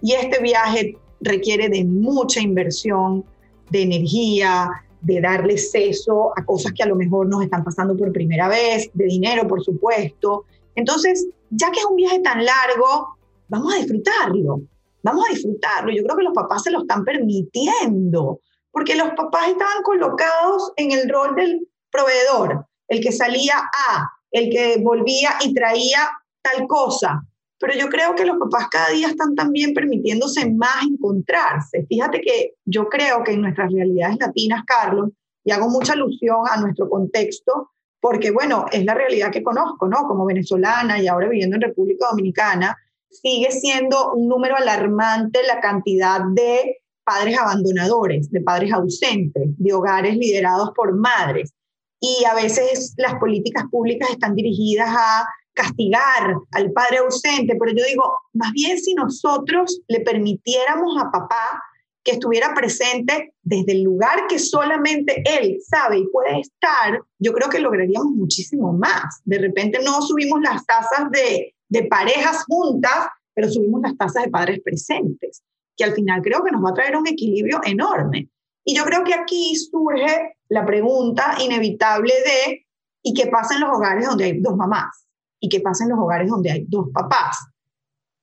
[0.00, 3.24] y este viaje requiere de mucha inversión,
[3.70, 4.70] de energía,
[5.06, 8.90] de darle seso a cosas que a lo mejor nos están pasando por primera vez,
[8.92, 10.44] de dinero, por supuesto.
[10.74, 13.16] Entonces, ya que es un viaje tan largo,
[13.48, 14.62] vamos a disfrutarlo,
[15.02, 15.92] vamos a disfrutarlo.
[15.92, 18.40] Yo creo que los papás se lo están permitiendo,
[18.72, 24.50] porque los papás estaban colocados en el rol del proveedor, el que salía a el
[24.50, 26.10] que volvía y traía
[26.42, 27.22] tal cosa.
[27.58, 31.86] Pero yo creo que los papás cada día están también permitiéndose más encontrarse.
[31.88, 35.10] Fíjate que yo creo que en nuestras realidades latinas, Carlos,
[35.44, 40.02] y hago mucha alusión a nuestro contexto, porque bueno, es la realidad que conozco, ¿no?
[40.06, 42.76] Como venezolana y ahora viviendo en República Dominicana,
[43.10, 50.16] sigue siendo un número alarmante la cantidad de padres abandonadores, de padres ausentes, de hogares
[50.16, 51.54] liderados por madres
[52.00, 55.26] y a veces las políticas públicas están dirigidas a
[55.56, 61.62] castigar al padre ausente, pero yo digo, más bien si nosotros le permitiéramos a papá
[62.04, 67.48] que estuviera presente desde el lugar que solamente él sabe y puede estar, yo creo
[67.48, 69.22] que lograríamos muchísimo más.
[69.24, 71.52] De repente no subimos las tasas de,
[71.90, 75.42] parejas juntas, pero subimos las tasas de padres presentes,
[75.76, 78.28] que al final creo que nos va a traer un equilibrio enorme.
[78.64, 82.66] Y yo creo que aquí surge la pregunta inevitable de,
[83.02, 85.05] ¿y qué pasa en los hogares donde hay dos mamás?
[85.46, 87.38] ¿Y qué pasa en los hogares donde hay dos papás?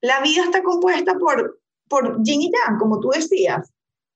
[0.01, 3.71] La vida está compuesta por, por yin y yang, como tú decías.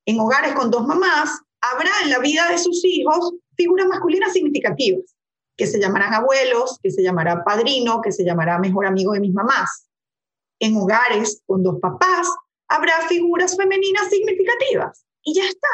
[0.06, 5.16] En hogares con dos mamás, habrá en la vida de sus hijos figuras masculinas significativas,
[5.56, 9.34] que se llamarán abuelos, que se llamará padrino, que se llamará mejor amigo de mis
[9.34, 9.88] mamás.
[10.60, 12.28] En hogares con dos papás,
[12.68, 15.06] habrá figuras femeninas significativas.
[15.24, 15.70] Y ya está.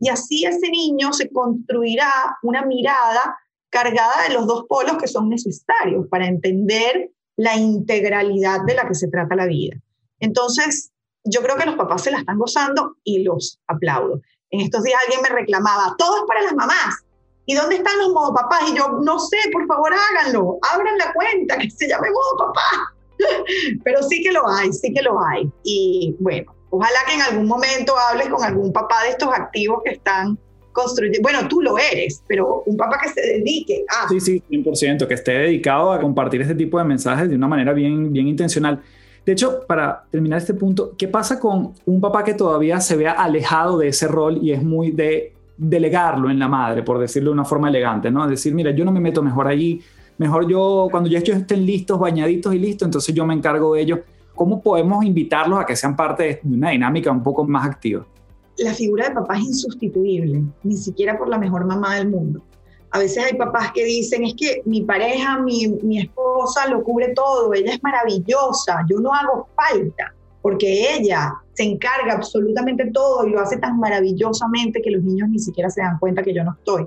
[0.00, 3.36] Y así ese niño se construirá una mirada
[3.70, 8.94] cargada de los dos polos que son necesarios para entender la integralidad de la que
[8.94, 9.76] se trata la vida.
[10.20, 10.90] Entonces,
[11.24, 14.20] yo creo que los papás se la están gozando y los aplaudo.
[14.50, 17.04] En estos días alguien me reclamaba, todo es para las mamás.
[17.46, 18.62] ¿Y dónde están los modo papás?
[18.68, 22.94] Y yo, no sé, por favor háganlo, abran la cuenta que se llame modo papá.
[23.84, 25.50] Pero sí que lo hay, sí que lo hay.
[25.64, 29.92] Y bueno, Ojalá que en algún momento hables con algún papá de estos activos que
[29.92, 30.38] están
[30.78, 31.20] construyendo.
[31.22, 34.08] Bueno, tú lo eres, pero un papá que se dedique a...
[34.08, 37.72] Sí, sí, 100%, que esté dedicado a compartir este tipo de mensajes de una manera
[37.72, 38.80] bien, bien intencional.
[39.24, 43.12] De hecho, para terminar este punto, ¿qué pasa con un papá que todavía se vea
[43.12, 47.34] alejado de ese rol y es muy de delegarlo en la madre, por decirlo de
[47.34, 48.26] una forma elegante, ¿no?
[48.26, 49.82] Decir, mira, yo no me meto mejor allí,
[50.16, 53.82] mejor yo, cuando ya ellos estén listos, bañaditos y listos, entonces yo me encargo de
[53.82, 53.98] ellos.
[54.34, 58.06] ¿Cómo podemos invitarlos a que sean parte de una dinámica un poco más activa?
[58.58, 62.42] La figura de papá es insustituible, ni siquiera por la mejor mamá del mundo.
[62.90, 67.12] A veces hay papás que dicen, es que mi pareja, mi, mi esposa lo cubre
[67.14, 73.30] todo, ella es maravillosa, yo no hago falta, porque ella se encarga absolutamente todo y
[73.30, 76.52] lo hace tan maravillosamente que los niños ni siquiera se dan cuenta que yo no
[76.52, 76.86] estoy.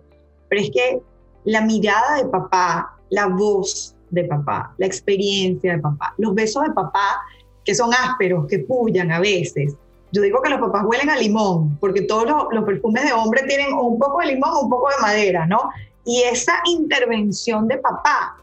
[0.49, 1.01] Pero es que
[1.43, 6.71] la mirada de papá, la voz de papá, la experiencia de papá, los besos de
[6.71, 7.21] papá
[7.63, 9.75] que son ásperos, que pullan a veces.
[10.11, 13.73] Yo digo que los papás huelen a limón, porque todos los, perfumes de hombre tienen
[13.73, 15.69] un poco de limón un poco de madera, ¿no?
[16.05, 18.37] Y esa intervención de papá,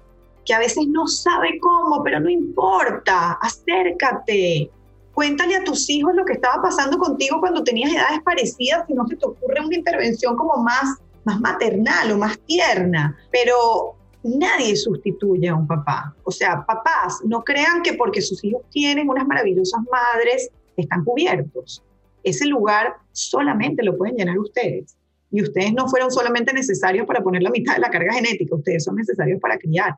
[0.46, 4.70] que a veces no sabe cómo, pero no importa, acércate.
[5.12, 9.06] Cuéntale a tus hijos lo que estaba pasando contigo cuando tenías edades parecidas y no
[9.06, 13.14] se te ocurre una intervención como más, más maternal o más tierna.
[13.30, 16.14] Pero nadie sustituye a un papá.
[16.24, 20.50] O sea, papás, no crean que porque sus hijos tienen unas maravillosas madres,
[20.82, 21.82] están cubiertos.
[22.22, 24.96] Ese lugar solamente lo pueden llenar ustedes.
[25.30, 28.84] Y ustedes no fueron solamente necesarios para poner la mitad de la carga genética, ustedes
[28.84, 29.94] son necesarios para criar.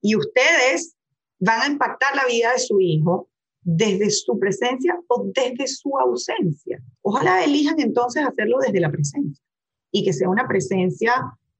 [0.00, 0.96] Y ustedes
[1.38, 3.28] van a impactar la vida de su hijo
[3.62, 6.82] desde su presencia o desde su ausencia.
[7.02, 9.44] Ojalá elijan entonces hacerlo desde la presencia
[9.92, 11.14] y que sea una presencia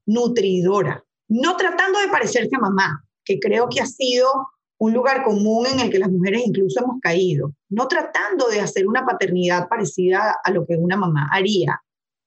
[0.05, 4.29] nutridora, no tratando de parecerse a mamá, que creo que ha sido
[4.81, 8.87] un lugar común en el que las mujeres incluso hemos caído, no tratando de hacer
[8.87, 11.79] una paternidad parecida a lo que una mamá haría,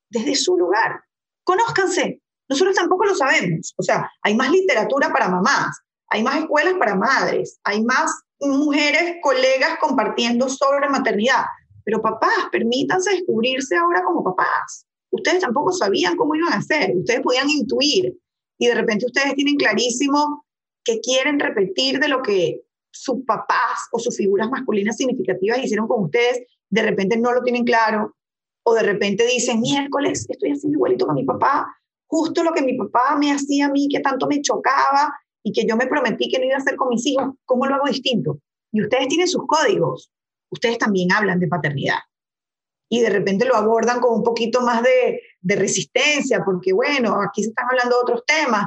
[0.09, 1.02] desde su lugar.
[1.42, 6.74] Conózcanse, nosotros tampoco lo sabemos, o sea, hay más literatura para mamás, hay más escuelas
[6.78, 11.46] para madres, hay más mujeres, colegas compartiendo sobre maternidad,
[11.84, 14.86] pero papás, permítanse descubrirse ahora como papás.
[15.11, 18.16] Ustedes tampoco sabían cómo iban a hacer, ustedes podían intuir
[18.59, 20.44] y de repente ustedes tienen clarísimo
[20.85, 22.62] que quieren repetir de lo que
[22.93, 27.64] sus papás o sus figuras masculinas significativas hicieron con ustedes, de repente no lo tienen
[27.64, 28.14] claro,
[28.64, 31.66] o de repente dicen, miércoles, estoy haciendo igualito con mi papá,
[32.07, 35.12] justo lo que mi papá me hacía a mí, que tanto me chocaba
[35.43, 37.74] y que yo me prometí que no iba a hacer con mis hijos, ¿cómo lo
[37.74, 38.39] hago distinto?
[38.72, 40.11] Y ustedes tienen sus códigos,
[40.51, 41.99] ustedes también hablan de paternidad.
[42.89, 47.51] Y de repente lo abordan con un poquito más de, resistencia, porque bueno, aquí se
[47.51, 48.64] están hablando de otros temas,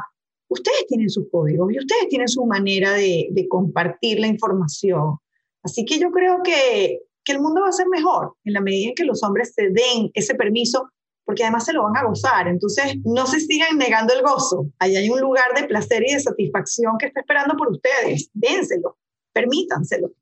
[0.50, 5.18] ustedes tienen sus códigos y ustedes tienen su manera de, compartir la información.
[5.64, 8.96] Así que yo creo que, el mundo va a ser mejor en la medida en
[8.96, 10.90] que los hombres se den ese permiso,
[11.26, 12.48] porque además se lo van a gozar.
[12.48, 14.70] Entonces, no se sigan negando el gozo.
[14.80, 18.30] Ahí hay un lugar de placer y de satisfacción que está esperando por ustedes.
[18.34, 18.98] Dénselo,
[19.34, 20.14] permítanselo.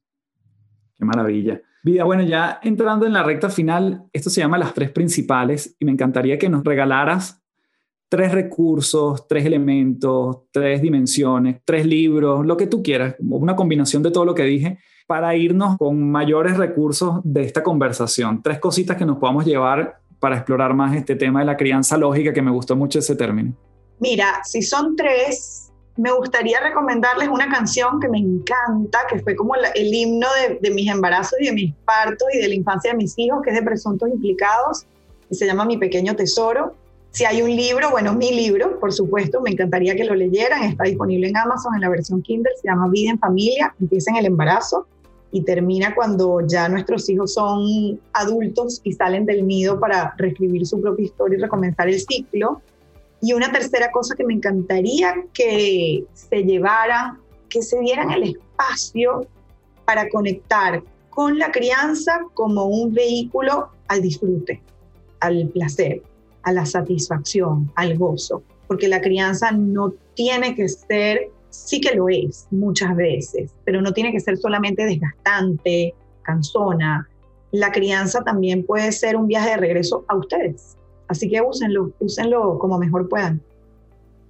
[0.95, 1.61] Qué maravilla.
[1.83, 5.85] Vida, bueno, ya entrando en la recta final, esto se llama las tres principales y
[5.85, 7.44] me encantaría que nos regalaras
[8.09, 14.11] tres recursos, tres elementos, tres dimensiones, tres libros, lo que tú quieras, una combinación de
[14.11, 18.41] todo lo que dije para irnos con mayores recursos de esta conversación.
[18.41, 22.33] Tres cositas que nos podamos llevar para explorar más este tema de la crianza lógica,
[22.33, 23.53] que me gustó mucho ese término.
[23.99, 29.53] Mira, si son tres, me gustaría recomendarles una canción que me encanta, que fue como
[29.55, 32.97] el himno de, de mis embarazos y de mis partos y de la infancia de
[32.97, 34.85] mis hijos, que es de Presuntos Implicados,
[35.29, 36.75] y se llama Mi Pequeño Tesoro
[37.15, 40.63] si hay un libro, bueno, mi libro, por supuesto, me encantaría que lo leyeran.
[40.63, 42.51] Está disponible en Amazon en la versión Kindle.
[42.61, 43.73] Se llama Vida en Familia.
[43.79, 44.85] Empieza en el embarazo
[45.31, 50.81] y termina cuando ya nuestros hijos son adultos y salen del nido para reescribir su
[50.81, 52.61] propia historia y recomenzar el ciclo.
[53.21, 59.25] Y una tercera cosa que me encantaría que se llevara, que se dieran el espacio
[59.85, 64.61] para conectar con la crianza como un vehículo al disfrute,
[65.21, 66.01] al placer
[66.45, 72.07] a la satisfacción, al gozo, porque la crianza no tiene que ser, sí que lo
[72.07, 77.09] es muchas veces, pero no tiene que ser solamente desgastante, cansona.
[77.51, 80.77] La crianza también puede ser un viaje de regreso a ustedes.
[81.07, 83.41] Así que úsenlo, úsenlo como mejor puedan.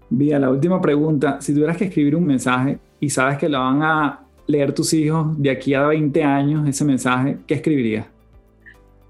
[0.09, 1.41] Vía, la última pregunta.
[1.41, 5.41] Si tuvieras que escribir un mensaje y sabes que lo van a leer tus hijos
[5.41, 8.14] de aquí a 20 años, ese mensaje, ¿qué escribirías?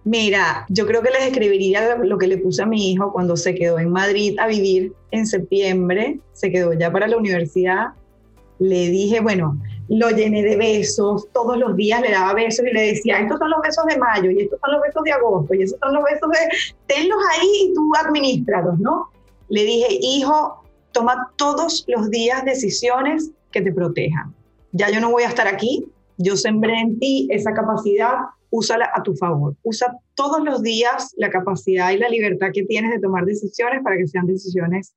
[0.06, 3.56] Mira, yo creo que les escribiría lo que le puse a mi hijo cuando se
[3.56, 7.88] quedó en Madrid a vivir en septiembre, se quedó ya para la universidad.
[8.60, 9.58] Le dije, bueno,
[9.90, 13.50] lo llené de besos, todos los días le daba besos y le decía, estos son
[13.50, 16.04] los besos de mayo y estos son los besos de agosto y estos son los
[16.04, 16.38] besos de,
[16.86, 19.10] tenlos ahí y tú administralos, ¿no?
[19.50, 24.36] Le dije, hijo, toma todos los días decisiones que te protejan.
[24.72, 25.88] Ya yo no voy a estar aquí,
[26.18, 28.14] yo sembré en ti esa capacidad
[28.56, 29.56] úsala a tu favor.
[29.64, 33.98] Usa todos los días la capacidad y la libertad que tienes de tomar decisiones para
[33.98, 34.96] que sean decisiones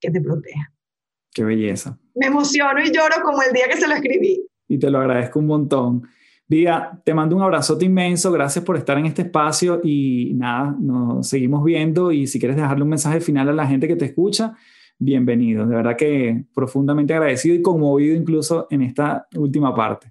[0.00, 0.66] que te protejan.
[1.32, 1.98] Qué belleza.
[2.14, 4.46] Me emociono y lloro como el día que se lo escribí.
[4.68, 6.08] Y te lo agradezco un montón.
[6.46, 11.28] Vía, te mando un abrazote inmenso, gracias por estar en este espacio y nada, nos
[11.28, 14.56] seguimos viendo y si quieres dejarle un mensaje final a la gente que te escucha,
[14.98, 15.66] bienvenido.
[15.66, 20.10] De verdad que profundamente agradecido y conmovido incluso en esta última parte.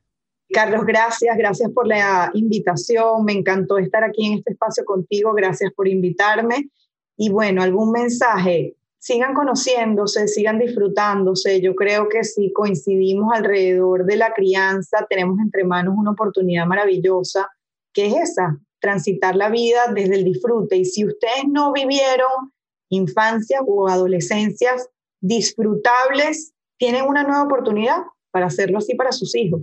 [0.49, 3.25] Carlos, gracias, gracias por la invitación.
[3.25, 5.33] Me encantó estar aquí en este espacio contigo.
[5.33, 6.69] Gracias por invitarme.
[7.17, 8.75] Y bueno, algún mensaje.
[8.99, 11.61] Sigan conociéndose, sigan disfrutándose.
[11.61, 17.49] Yo creo que si coincidimos alrededor de la crianza, tenemos entre manos una oportunidad maravillosa,
[17.93, 20.77] que es esa, transitar la vida desde el disfrute.
[20.77, 22.53] Y si ustedes no vivieron
[22.89, 24.89] infancias o adolescencias
[25.19, 27.97] disfrutables, tienen una nueva oportunidad
[28.31, 29.61] para hacerlo así para sus hijos.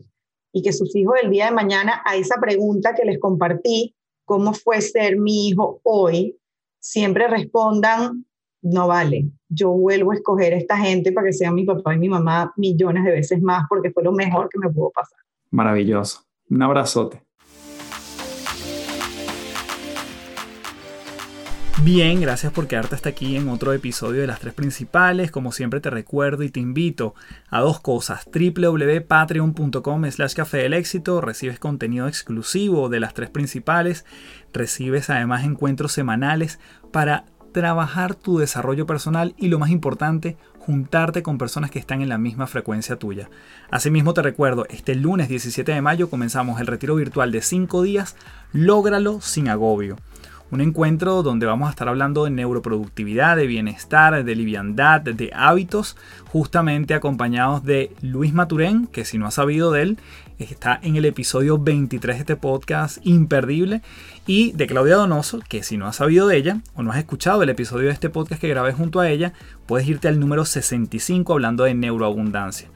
[0.54, 4.54] Y que sus hijos el día de mañana a esa pregunta que les compartí, ¿cómo
[4.54, 6.38] fue ser mi hijo hoy?
[6.78, 8.24] Siempre respondan,
[8.62, 11.98] no vale, yo vuelvo a escoger a esta gente para que sean mi papá y
[11.98, 15.18] mi mamá millones de veces más porque fue lo mejor que me pudo pasar.
[15.50, 16.20] Maravilloso.
[16.48, 17.23] Un abrazote.
[21.84, 25.30] Bien, gracias por quedarte hasta aquí en otro episodio de las tres principales.
[25.30, 27.14] Como siempre te recuerdo y te invito
[27.50, 28.26] a dos cosas.
[28.32, 31.20] www.patreon.com slash café del éxito.
[31.20, 34.06] Recibes contenido exclusivo de las tres principales.
[34.54, 36.58] Recibes además encuentros semanales
[36.90, 42.08] para trabajar tu desarrollo personal y lo más importante, juntarte con personas que están en
[42.08, 43.28] la misma frecuencia tuya.
[43.70, 48.16] Asimismo te recuerdo, este lunes 17 de mayo comenzamos el retiro virtual de 5 días,
[48.54, 49.96] lógralo sin agobio
[50.54, 55.96] un encuentro donde vamos a estar hablando de neuroproductividad, de bienestar, de liviandad, de hábitos,
[56.26, 59.98] justamente acompañados de Luis Maturén, que si no has sabido de él,
[60.38, 63.82] está en el episodio 23 de este podcast imperdible,
[64.28, 67.42] y de Claudia Donoso, que si no has sabido de ella o no has escuchado
[67.42, 69.32] el episodio de este podcast que grabé junto a ella,
[69.66, 72.68] puedes irte al número 65 hablando de neuroabundancia.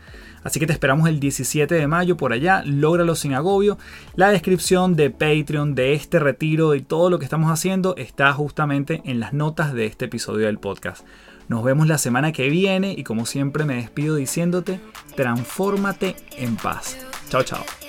[0.48, 3.76] Así que te esperamos el 17 de mayo por allá, lógralo sin agobio.
[4.16, 9.02] La descripción de Patreon, de este retiro y todo lo que estamos haciendo está justamente
[9.04, 11.06] en las notas de este episodio del podcast.
[11.48, 14.80] Nos vemos la semana que viene y como siempre me despido diciéndote,
[15.16, 16.96] transfórmate en paz.
[17.28, 17.87] Chao, chao.